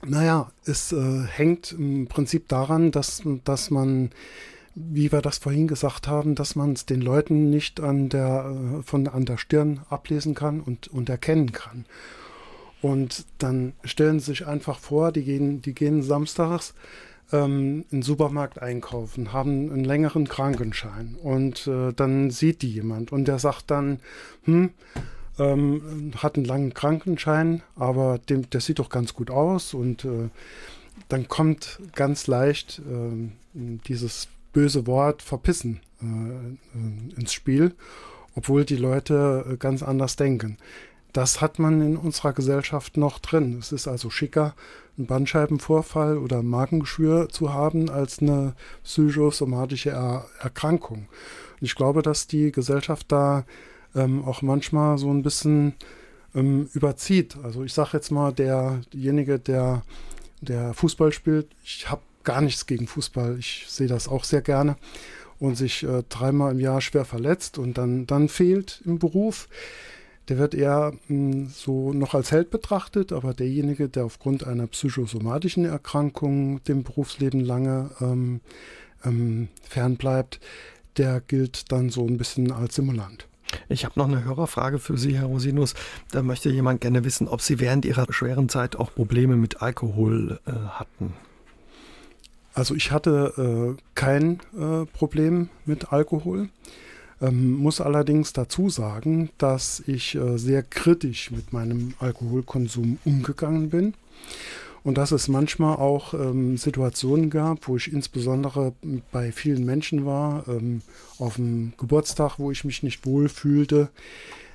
[0.04, 4.10] Naja, es äh, hängt im Prinzip daran, dass, dass man,
[4.74, 8.84] wie wir das vorhin gesagt haben, dass man es den Leuten nicht an der, äh,
[8.84, 11.86] von, an der Stirn ablesen kann und, und erkennen kann.
[12.82, 16.74] Und dann stellen sie sich einfach vor, die gehen, die gehen samstags
[17.32, 23.12] ähm, in den Supermarkt einkaufen, haben einen längeren Krankenschein und äh, dann sieht die jemand
[23.12, 24.00] und der sagt dann,
[24.44, 24.72] hm,
[25.40, 30.30] ähm, hat einen langen Krankenschein, aber dem, der sieht doch ganz gut aus und äh,
[31.10, 33.30] dann kommt ganz leicht äh,
[33.88, 37.74] dieses böse Wort verpissen äh, äh, ins Spiel,
[38.36, 40.58] obwohl die Leute äh, ganz anders denken.
[41.14, 43.58] Das hat man in unserer Gesellschaft noch drin.
[43.60, 44.56] Es ist also schicker,
[44.98, 51.08] einen Bandscheibenvorfall oder Magengeschwür zu haben als eine psychosomatische er Erkrankung.
[51.60, 53.46] Und ich glaube, dass die Gesellschaft da
[53.96, 55.76] ähm, auch manchmal so ein bisschen
[56.36, 57.38] ähm, überzieht.
[57.44, 59.84] Also ich sage jetzt mal, derjenige, der,
[60.42, 64.78] der Fußball spielt, ich habe gar nichts gegen Fußball, ich sehe das auch sehr gerne
[65.40, 69.48] und sich äh, dreimal im Jahr schwer verletzt und dann, dann fehlt im Beruf
[70.32, 74.66] der wird eher mh, hm, so noch als Held betrachtet, aber derjenige, der aufgrund einer
[74.66, 78.40] psychosomatischen Erkrankung dem Berufsleben lange ähm,
[79.04, 80.40] ähm, fernbleibt,
[80.96, 83.28] der gilt dann so ein bisschen als Simulant.
[83.68, 85.74] Ich habe noch eine Hörerfrage für Sie, Herr Rosinus.
[86.12, 90.40] Da möchte jemand gerne wissen, ob Sie während Ihrer schweren Zeit auch Probleme mit Alkohol
[90.46, 91.14] äh, hatten.
[92.54, 96.48] Also ich hatte äh, kein äh, Problem mit Alkohol.
[97.22, 103.94] Ähm, muss allerdings dazu sagen, dass ich äh, sehr kritisch mit meinem Alkoholkonsum umgegangen bin
[104.84, 108.74] und dass es manchmal auch ähm, Situationen gab, wo ich insbesondere
[109.12, 110.82] bei vielen Menschen war, ähm,
[111.20, 113.90] auf dem Geburtstag, wo ich mich nicht wohl fühlte.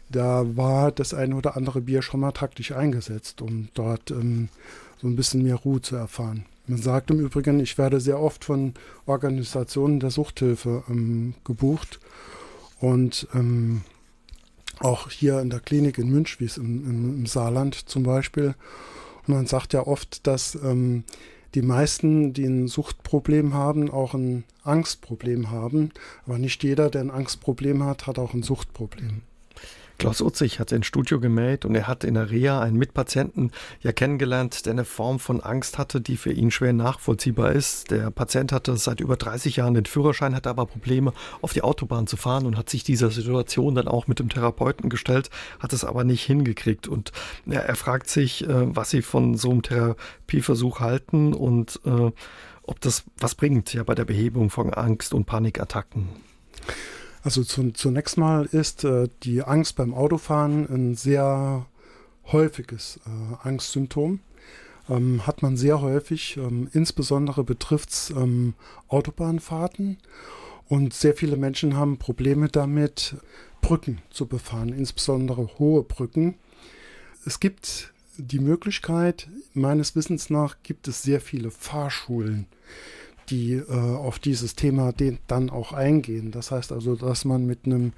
[0.09, 4.49] Da war das eine oder andere Bier schon mal taktisch eingesetzt, um dort ähm,
[5.01, 6.47] so ein bisschen mehr Ruhe zu erfahren.
[6.67, 8.75] Man sagt im Übrigen, ich werde sehr oft von
[9.07, 12.01] Organisationen der Suchthilfe ähm, gebucht
[12.81, 13.83] und ähm,
[14.81, 18.55] auch hier in der Klinik in Münchwies im, im, im, Saarland zum Beispiel.
[19.27, 21.05] Und man sagt ja oft, dass ähm,
[21.55, 25.91] die meisten, die ein Suchtproblem haben, auch ein Angstproblem haben.
[26.27, 29.23] Aber nicht jeder, der ein Angstproblem hat, hat auch ein Suchtproblem.
[29.99, 33.93] Klaus Utzig hat ein Studio gemäht und er hat in der Reha einen Mitpatienten ja
[33.93, 37.91] kennengelernt, der eine Form von Angst hatte, die für ihn schwer nachvollziehbar ist.
[37.91, 42.07] Der Patient hatte seit über 30 Jahren den Führerschein, hatte aber Probleme, auf die Autobahn
[42.07, 45.31] zu fahren und hat sich dieser Situation dann auch mit dem Therapeuten gestellt,
[45.61, 46.89] hat es aber nicht hingekriegt.
[46.89, 47.13] Und
[47.47, 52.13] ja, er fragt sich, äh, was sie von so einem Therapieversuch halten und äh,
[52.63, 56.26] ob das was bringt ja bei der Behebung von Angst und Panikattacken.
[57.27, 61.67] Also zu, zunächst mal ist äh, die Angst beim Autofahren ein sehr
[62.31, 64.21] häufiges äh, Angstsymptom.
[64.89, 68.55] Ähm, hat man sehr häufig, ähm, insbesondere betrifft es ähm,
[68.87, 69.99] Autobahnfahrten.
[70.69, 73.17] Und sehr viele Menschen haben Probleme damit,
[73.61, 76.37] Brücken zu befahren, insbesondere hohe Brücken.
[77.25, 82.47] Es gibt die Möglichkeit, meines Wissens nach gibt es sehr viele Fahrschulen,
[83.31, 86.31] die äh, auf dieses Thema den, dann auch eingehen.
[86.31, 87.93] Das heißt also, dass man mit einem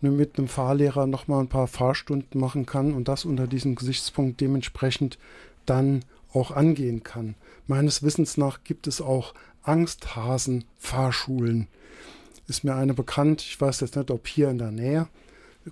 [0.00, 4.40] ne, mit Fahrlehrer noch mal ein paar Fahrstunden machen kann und das unter diesem Gesichtspunkt
[4.40, 5.18] dementsprechend
[5.66, 7.34] dann auch angehen kann.
[7.66, 11.68] Meines Wissens nach gibt es auch Angsthasen-Fahrschulen.
[12.46, 13.42] ist mir eine bekannt.
[13.42, 15.08] Ich weiß jetzt nicht, ob hier in der Nähe.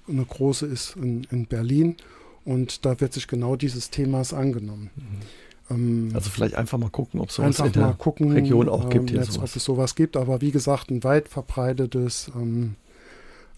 [0.09, 1.97] Eine große ist in, in Berlin.
[2.45, 4.91] Und da wird sich genau dieses Themas angenommen.
[4.95, 5.21] Mhm.
[5.69, 9.11] Also vielleicht einfach mal gucken, ob es sowas in der gucken, Region auch gibt.
[9.11, 10.17] Ähm, jetzt, ob es sowas gibt.
[10.17, 12.77] Aber wie gesagt, ein weit verbreitetes ähm,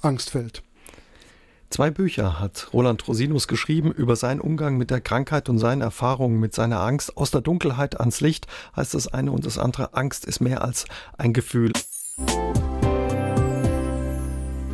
[0.01, 0.63] Angstfeld.
[1.71, 6.41] Zwei Bücher hat Roland Rosinus geschrieben über seinen Umgang mit der Krankheit und seine Erfahrungen
[6.41, 7.17] mit seiner Angst.
[7.19, 9.93] Aus der Dunkelheit ans Licht heißt das eine und das andere.
[9.93, 10.87] Angst ist mehr als
[11.19, 11.73] ein Gefühl.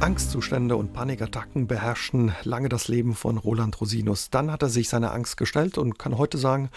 [0.01, 4.29] Angstzustände und Panikattacken beherrschten lange das Leben von Roland Rosinus.
[4.29, 6.71] Dann hat er sich seiner Angst gestellt und kann heute sagen,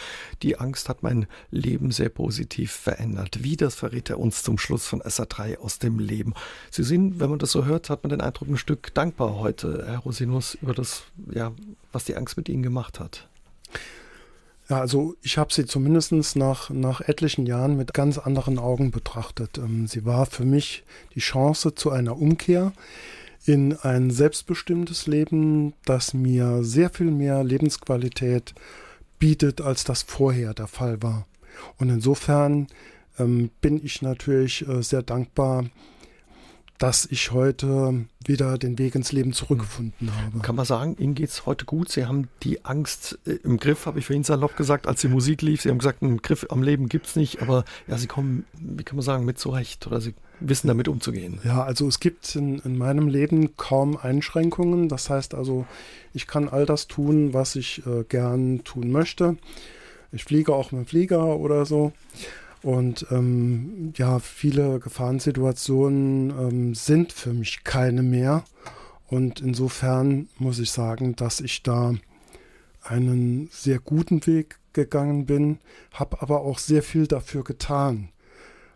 [0.44, 3.44] die Angst hat mein Leben sehr positiv verändert.
[3.44, 6.34] Wie das verrät er uns zum Schluss von SA3 aus dem Leben.
[6.72, 9.86] Sie sind, wenn man das so hört, hat man den Eindruck, ein Stück dankbar heute,
[9.88, 11.52] Herr Rosinus, über das, ja,
[11.92, 13.28] was die Angst mit Ihnen gemacht hat.
[14.70, 19.58] Ja, also ich habe sie zumindest nach, nach etlichen Jahren mit ganz anderen Augen betrachtet.
[19.58, 20.84] Ähm, sie war für mich
[21.16, 22.74] die Chance zu einer Umkehr
[23.46, 28.54] in ein selbstbestimmtes Leben, das mir sehr viel mehr Lebensqualität
[29.20, 31.26] bietet, als das vorher der Fall war.
[31.78, 32.68] Und insofern
[33.18, 35.66] ähm, bin ich natürlich äh, sehr dankbar,
[36.78, 40.40] dass ich heute wieder den Weg ins Leben zurückgefunden habe.
[40.40, 41.90] Kann man sagen, Ihnen geht es heute gut?
[41.90, 45.42] Sie haben die Angst äh, im Griff, habe ich vorhin salopp gesagt, als die Musik
[45.42, 45.62] lief.
[45.62, 48.84] Sie haben gesagt, einen Griff am Leben gibt es nicht, aber ja, Sie kommen, wie
[48.84, 51.40] kann man sagen, mit zurecht oder Sie wissen damit umzugehen.
[51.44, 54.88] Ja, also es gibt in, in meinem Leben kaum Einschränkungen.
[54.88, 55.66] Das heißt also,
[56.14, 59.38] ich kann all das tun, was ich äh, gern tun möchte.
[60.12, 61.92] Ich fliege auch mit dem Flieger oder so.
[62.68, 68.44] Und ähm, ja, viele Gefahrensituationen ähm, sind für mich keine mehr.
[69.08, 71.94] Und insofern muss ich sagen, dass ich da
[72.82, 75.60] einen sehr guten Weg gegangen bin,
[75.94, 78.10] habe aber auch sehr viel dafür getan,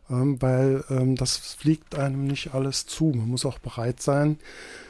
[0.10, 3.12] ähm, weil ähm, das fliegt einem nicht alles zu.
[3.14, 4.40] Man muss auch bereit sein,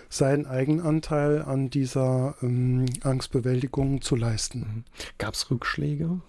[0.10, 4.86] seinen Eigenanteil an dieser ähm, Angstbewältigung zu leisten.
[5.18, 6.22] Gab es Rückschläge?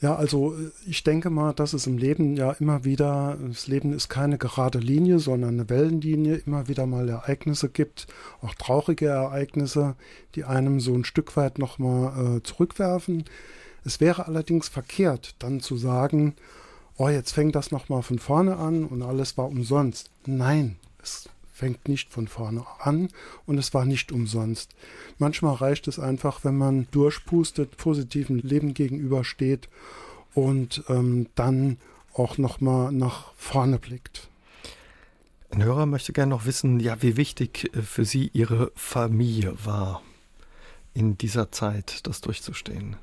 [0.00, 3.92] Ja, also äh, ich denke mal, dass es im Leben ja immer wieder, das Leben
[3.92, 8.06] ist keine gerade Linie, sondern eine Wellenlinie, immer wieder mal Ereignisse gibt,
[8.42, 9.96] auch traurige Ereignisse,
[10.34, 13.24] die einem so ein Stück weit nochmal äh, zurückwerfen.
[13.84, 16.34] Es wäre allerdings verkehrt, dann zu sagen,
[16.98, 20.10] oh, jetzt fängt das nochmal von vorne an und alles war umsonst.
[20.26, 23.08] Nein, es fängt nicht von vorne an
[23.46, 24.74] und es war nicht umsonst.
[25.16, 29.70] Manchmal reicht es einfach, wenn man durchpustet, positiven Leben gegenübersteht
[30.34, 31.78] und ähm, dann
[32.12, 34.28] auch nochmal nach vorne blickt.
[35.50, 40.02] Ein Hörer möchte gerne noch wissen, ja, wie wichtig äh, für Sie Ihre Familie war,
[40.92, 42.96] in dieser Zeit das durchzustehen.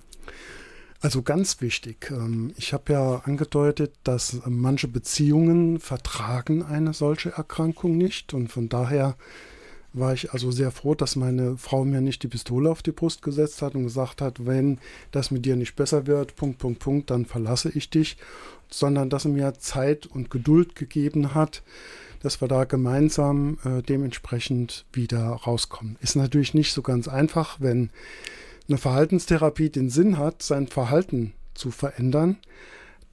[1.03, 2.11] Also ganz wichtig.
[2.11, 8.69] Ähm, ich habe ja angedeutet, dass manche Beziehungen vertragen eine solche Erkrankung nicht und von
[8.69, 9.17] daher
[9.91, 13.21] war ich also sehr froh, dass meine Frau mir nicht die Pistole auf die Brust
[13.21, 14.79] gesetzt hat und gesagt hat, wenn
[15.11, 18.15] das mit dir nicht besser wird, Punkt, Punkt, Punkt, dann verlasse ich dich,
[18.69, 21.63] sondern dass sie mir Zeit und Geduld gegeben hat,
[22.21, 25.97] dass wir da gemeinsam äh, dementsprechend wieder rauskommen.
[25.99, 27.89] Ist natürlich nicht so ganz einfach, wenn
[28.67, 32.37] eine Verhaltenstherapie den Sinn hat, sein Verhalten zu verändern,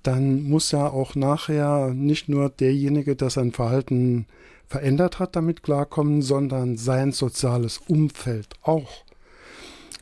[0.03, 4.27] dann muss ja auch nachher nicht nur derjenige, der sein Verhalten
[4.67, 9.05] verändert hat, damit klarkommen, sondern sein soziales Umfeld auch.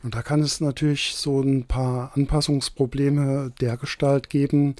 [0.03, 4.75] Und da kann es natürlich so ein paar Anpassungsprobleme der Gestalt geben,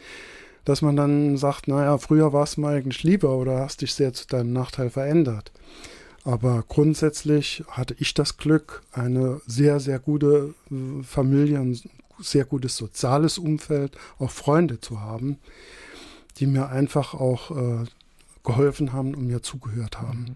[0.64, 4.14] dass man dann sagt, naja, früher war es mir eigentlich lieber oder hast dich sehr
[4.14, 5.52] zu deinem Nachteil verändert.
[6.24, 11.80] Aber grundsätzlich hatte ich das Glück, eine sehr, sehr gute äh, Familie, ein
[12.20, 15.38] sehr gutes soziales Umfeld, auch Freunde zu haben,
[16.38, 17.86] die mir einfach auch äh,
[18.44, 20.20] geholfen haben und mir zugehört haben.
[20.20, 20.36] Mhm.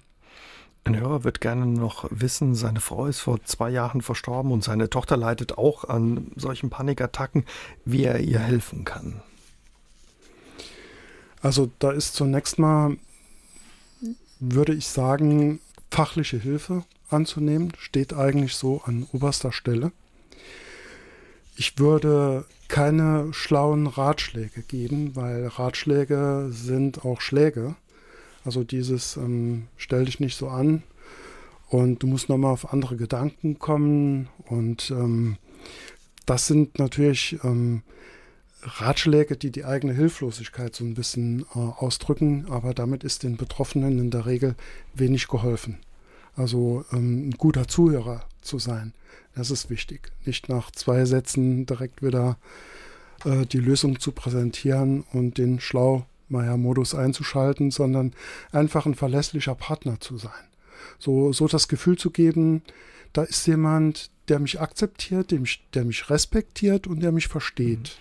[0.85, 4.89] Ein Hörer wird gerne noch wissen, seine Frau ist vor zwei Jahren verstorben und seine
[4.89, 7.45] Tochter leidet auch an solchen Panikattacken,
[7.85, 9.21] wie er ihr helfen kann.
[11.41, 12.97] Also da ist zunächst mal,
[14.41, 15.61] würde ich sagen,
[15.93, 19.91] fachliche Hilfe anzunehmen, steht eigentlich so an oberster Stelle.
[21.55, 27.75] Ich würde keine schlauen Ratschläge geben, weil Ratschläge sind auch Schläge.
[28.43, 30.81] Also dieses ähm, stell dich nicht so an
[31.69, 35.37] und du musst nochmal auf andere Gedanken kommen und ähm,
[36.25, 37.83] das sind natürlich ähm,
[38.63, 43.99] Ratschläge, die die eigene Hilflosigkeit so ein bisschen äh, ausdrücken, aber damit ist den Betroffenen
[43.99, 44.55] in der Regel
[44.93, 45.77] wenig geholfen.
[46.35, 48.93] Also ähm, ein guter Zuhörer zu sein,
[49.35, 50.11] das ist wichtig.
[50.25, 52.37] Nicht nach zwei Sätzen direkt wieder
[53.25, 58.13] äh, die Lösung zu präsentieren und den schlau Biedermeier-Modus einzuschalten, sondern
[58.51, 60.31] einfach ein verlässlicher Partner zu sein.
[60.99, 62.63] So, so das Gefühl zu geben,
[63.13, 67.97] da ist jemand, der mich akzeptiert, der mich, der mich respektiert und der mich versteht.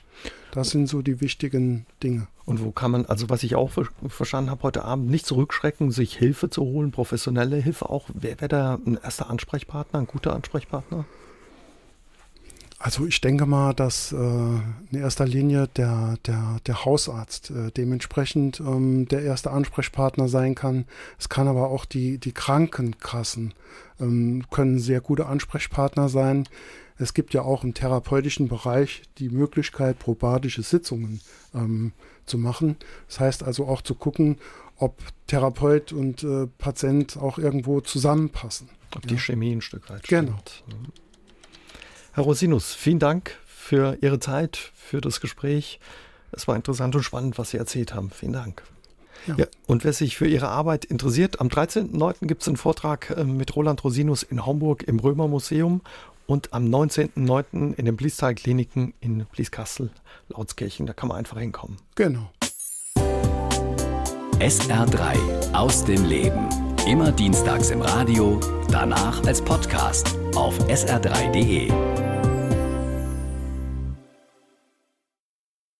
[0.53, 2.29] Das sind so die wichtigen Dinge.
[2.45, 3.71] Und wo kann man, also was ich auch
[4.09, 8.09] verstanden habe heute Abend, nicht zurückschrecken, sich Hilfe zu holen, professionelle Hilfe auch.
[8.13, 11.07] Wer wäre da ein erster Ansprechpartner, ein guter Ansprechpartner?
[12.83, 18.59] Also ich denke mal, dass äh, in erster Linie der, der, der Hausarzt äh, dementsprechend
[18.59, 20.87] ähm, der erste Ansprechpartner sein kann.
[21.17, 23.55] Es kann aber auch die, die Krankenkassen
[24.01, 26.49] ähm, können sehr gute Ansprechpartner sein.
[26.99, 31.21] Es gibt ja auch im therapeutischen Bereich die Möglichkeit, probadische Sitzungen
[31.55, 31.93] ähm,
[32.27, 32.75] zu machen.
[33.07, 34.39] Das heißt also auch zu gucken,
[34.77, 38.71] ob Therapeut und äh, Patient auch irgendwo zusammenpassen.
[38.97, 40.33] Ob die Chemie ein Stück weit genau.
[40.33, 40.65] stimmt.
[40.67, 41.02] Genau.
[42.15, 45.81] Herr Rosinus, vielen Dank für Ihre Zeit, für das Gespräch.
[46.31, 48.11] Es war interessant und spannend, was Sie erzählt haben.
[48.11, 48.63] Vielen Dank.
[49.27, 49.37] Ja.
[49.39, 49.47] ja.
[49.67, 52.27] und wer sich für Ihre Arbeit interessiert, am 13.09.
[52.27, 55.81] gibt es einen Vortrag äh, mit Roland Rosinus in Homburg im Römermuseum
[56.27, 57.75] und am 19.09.
[57.75, 59.91] in den Bliestal-Kliniken in Blieskastel,
[60.29, 60.87] Lautskirchen.
[60.87, 61.79] Da kann man einfach hinkommen.
[61.95, 62.31] Genau.
[64.39, 66.49] SR3 aus dem Leben.
[66.87, 68.41] Immer dienstags im Radio,
[68.71, 72.02] danach als Podcast auf sr3.de.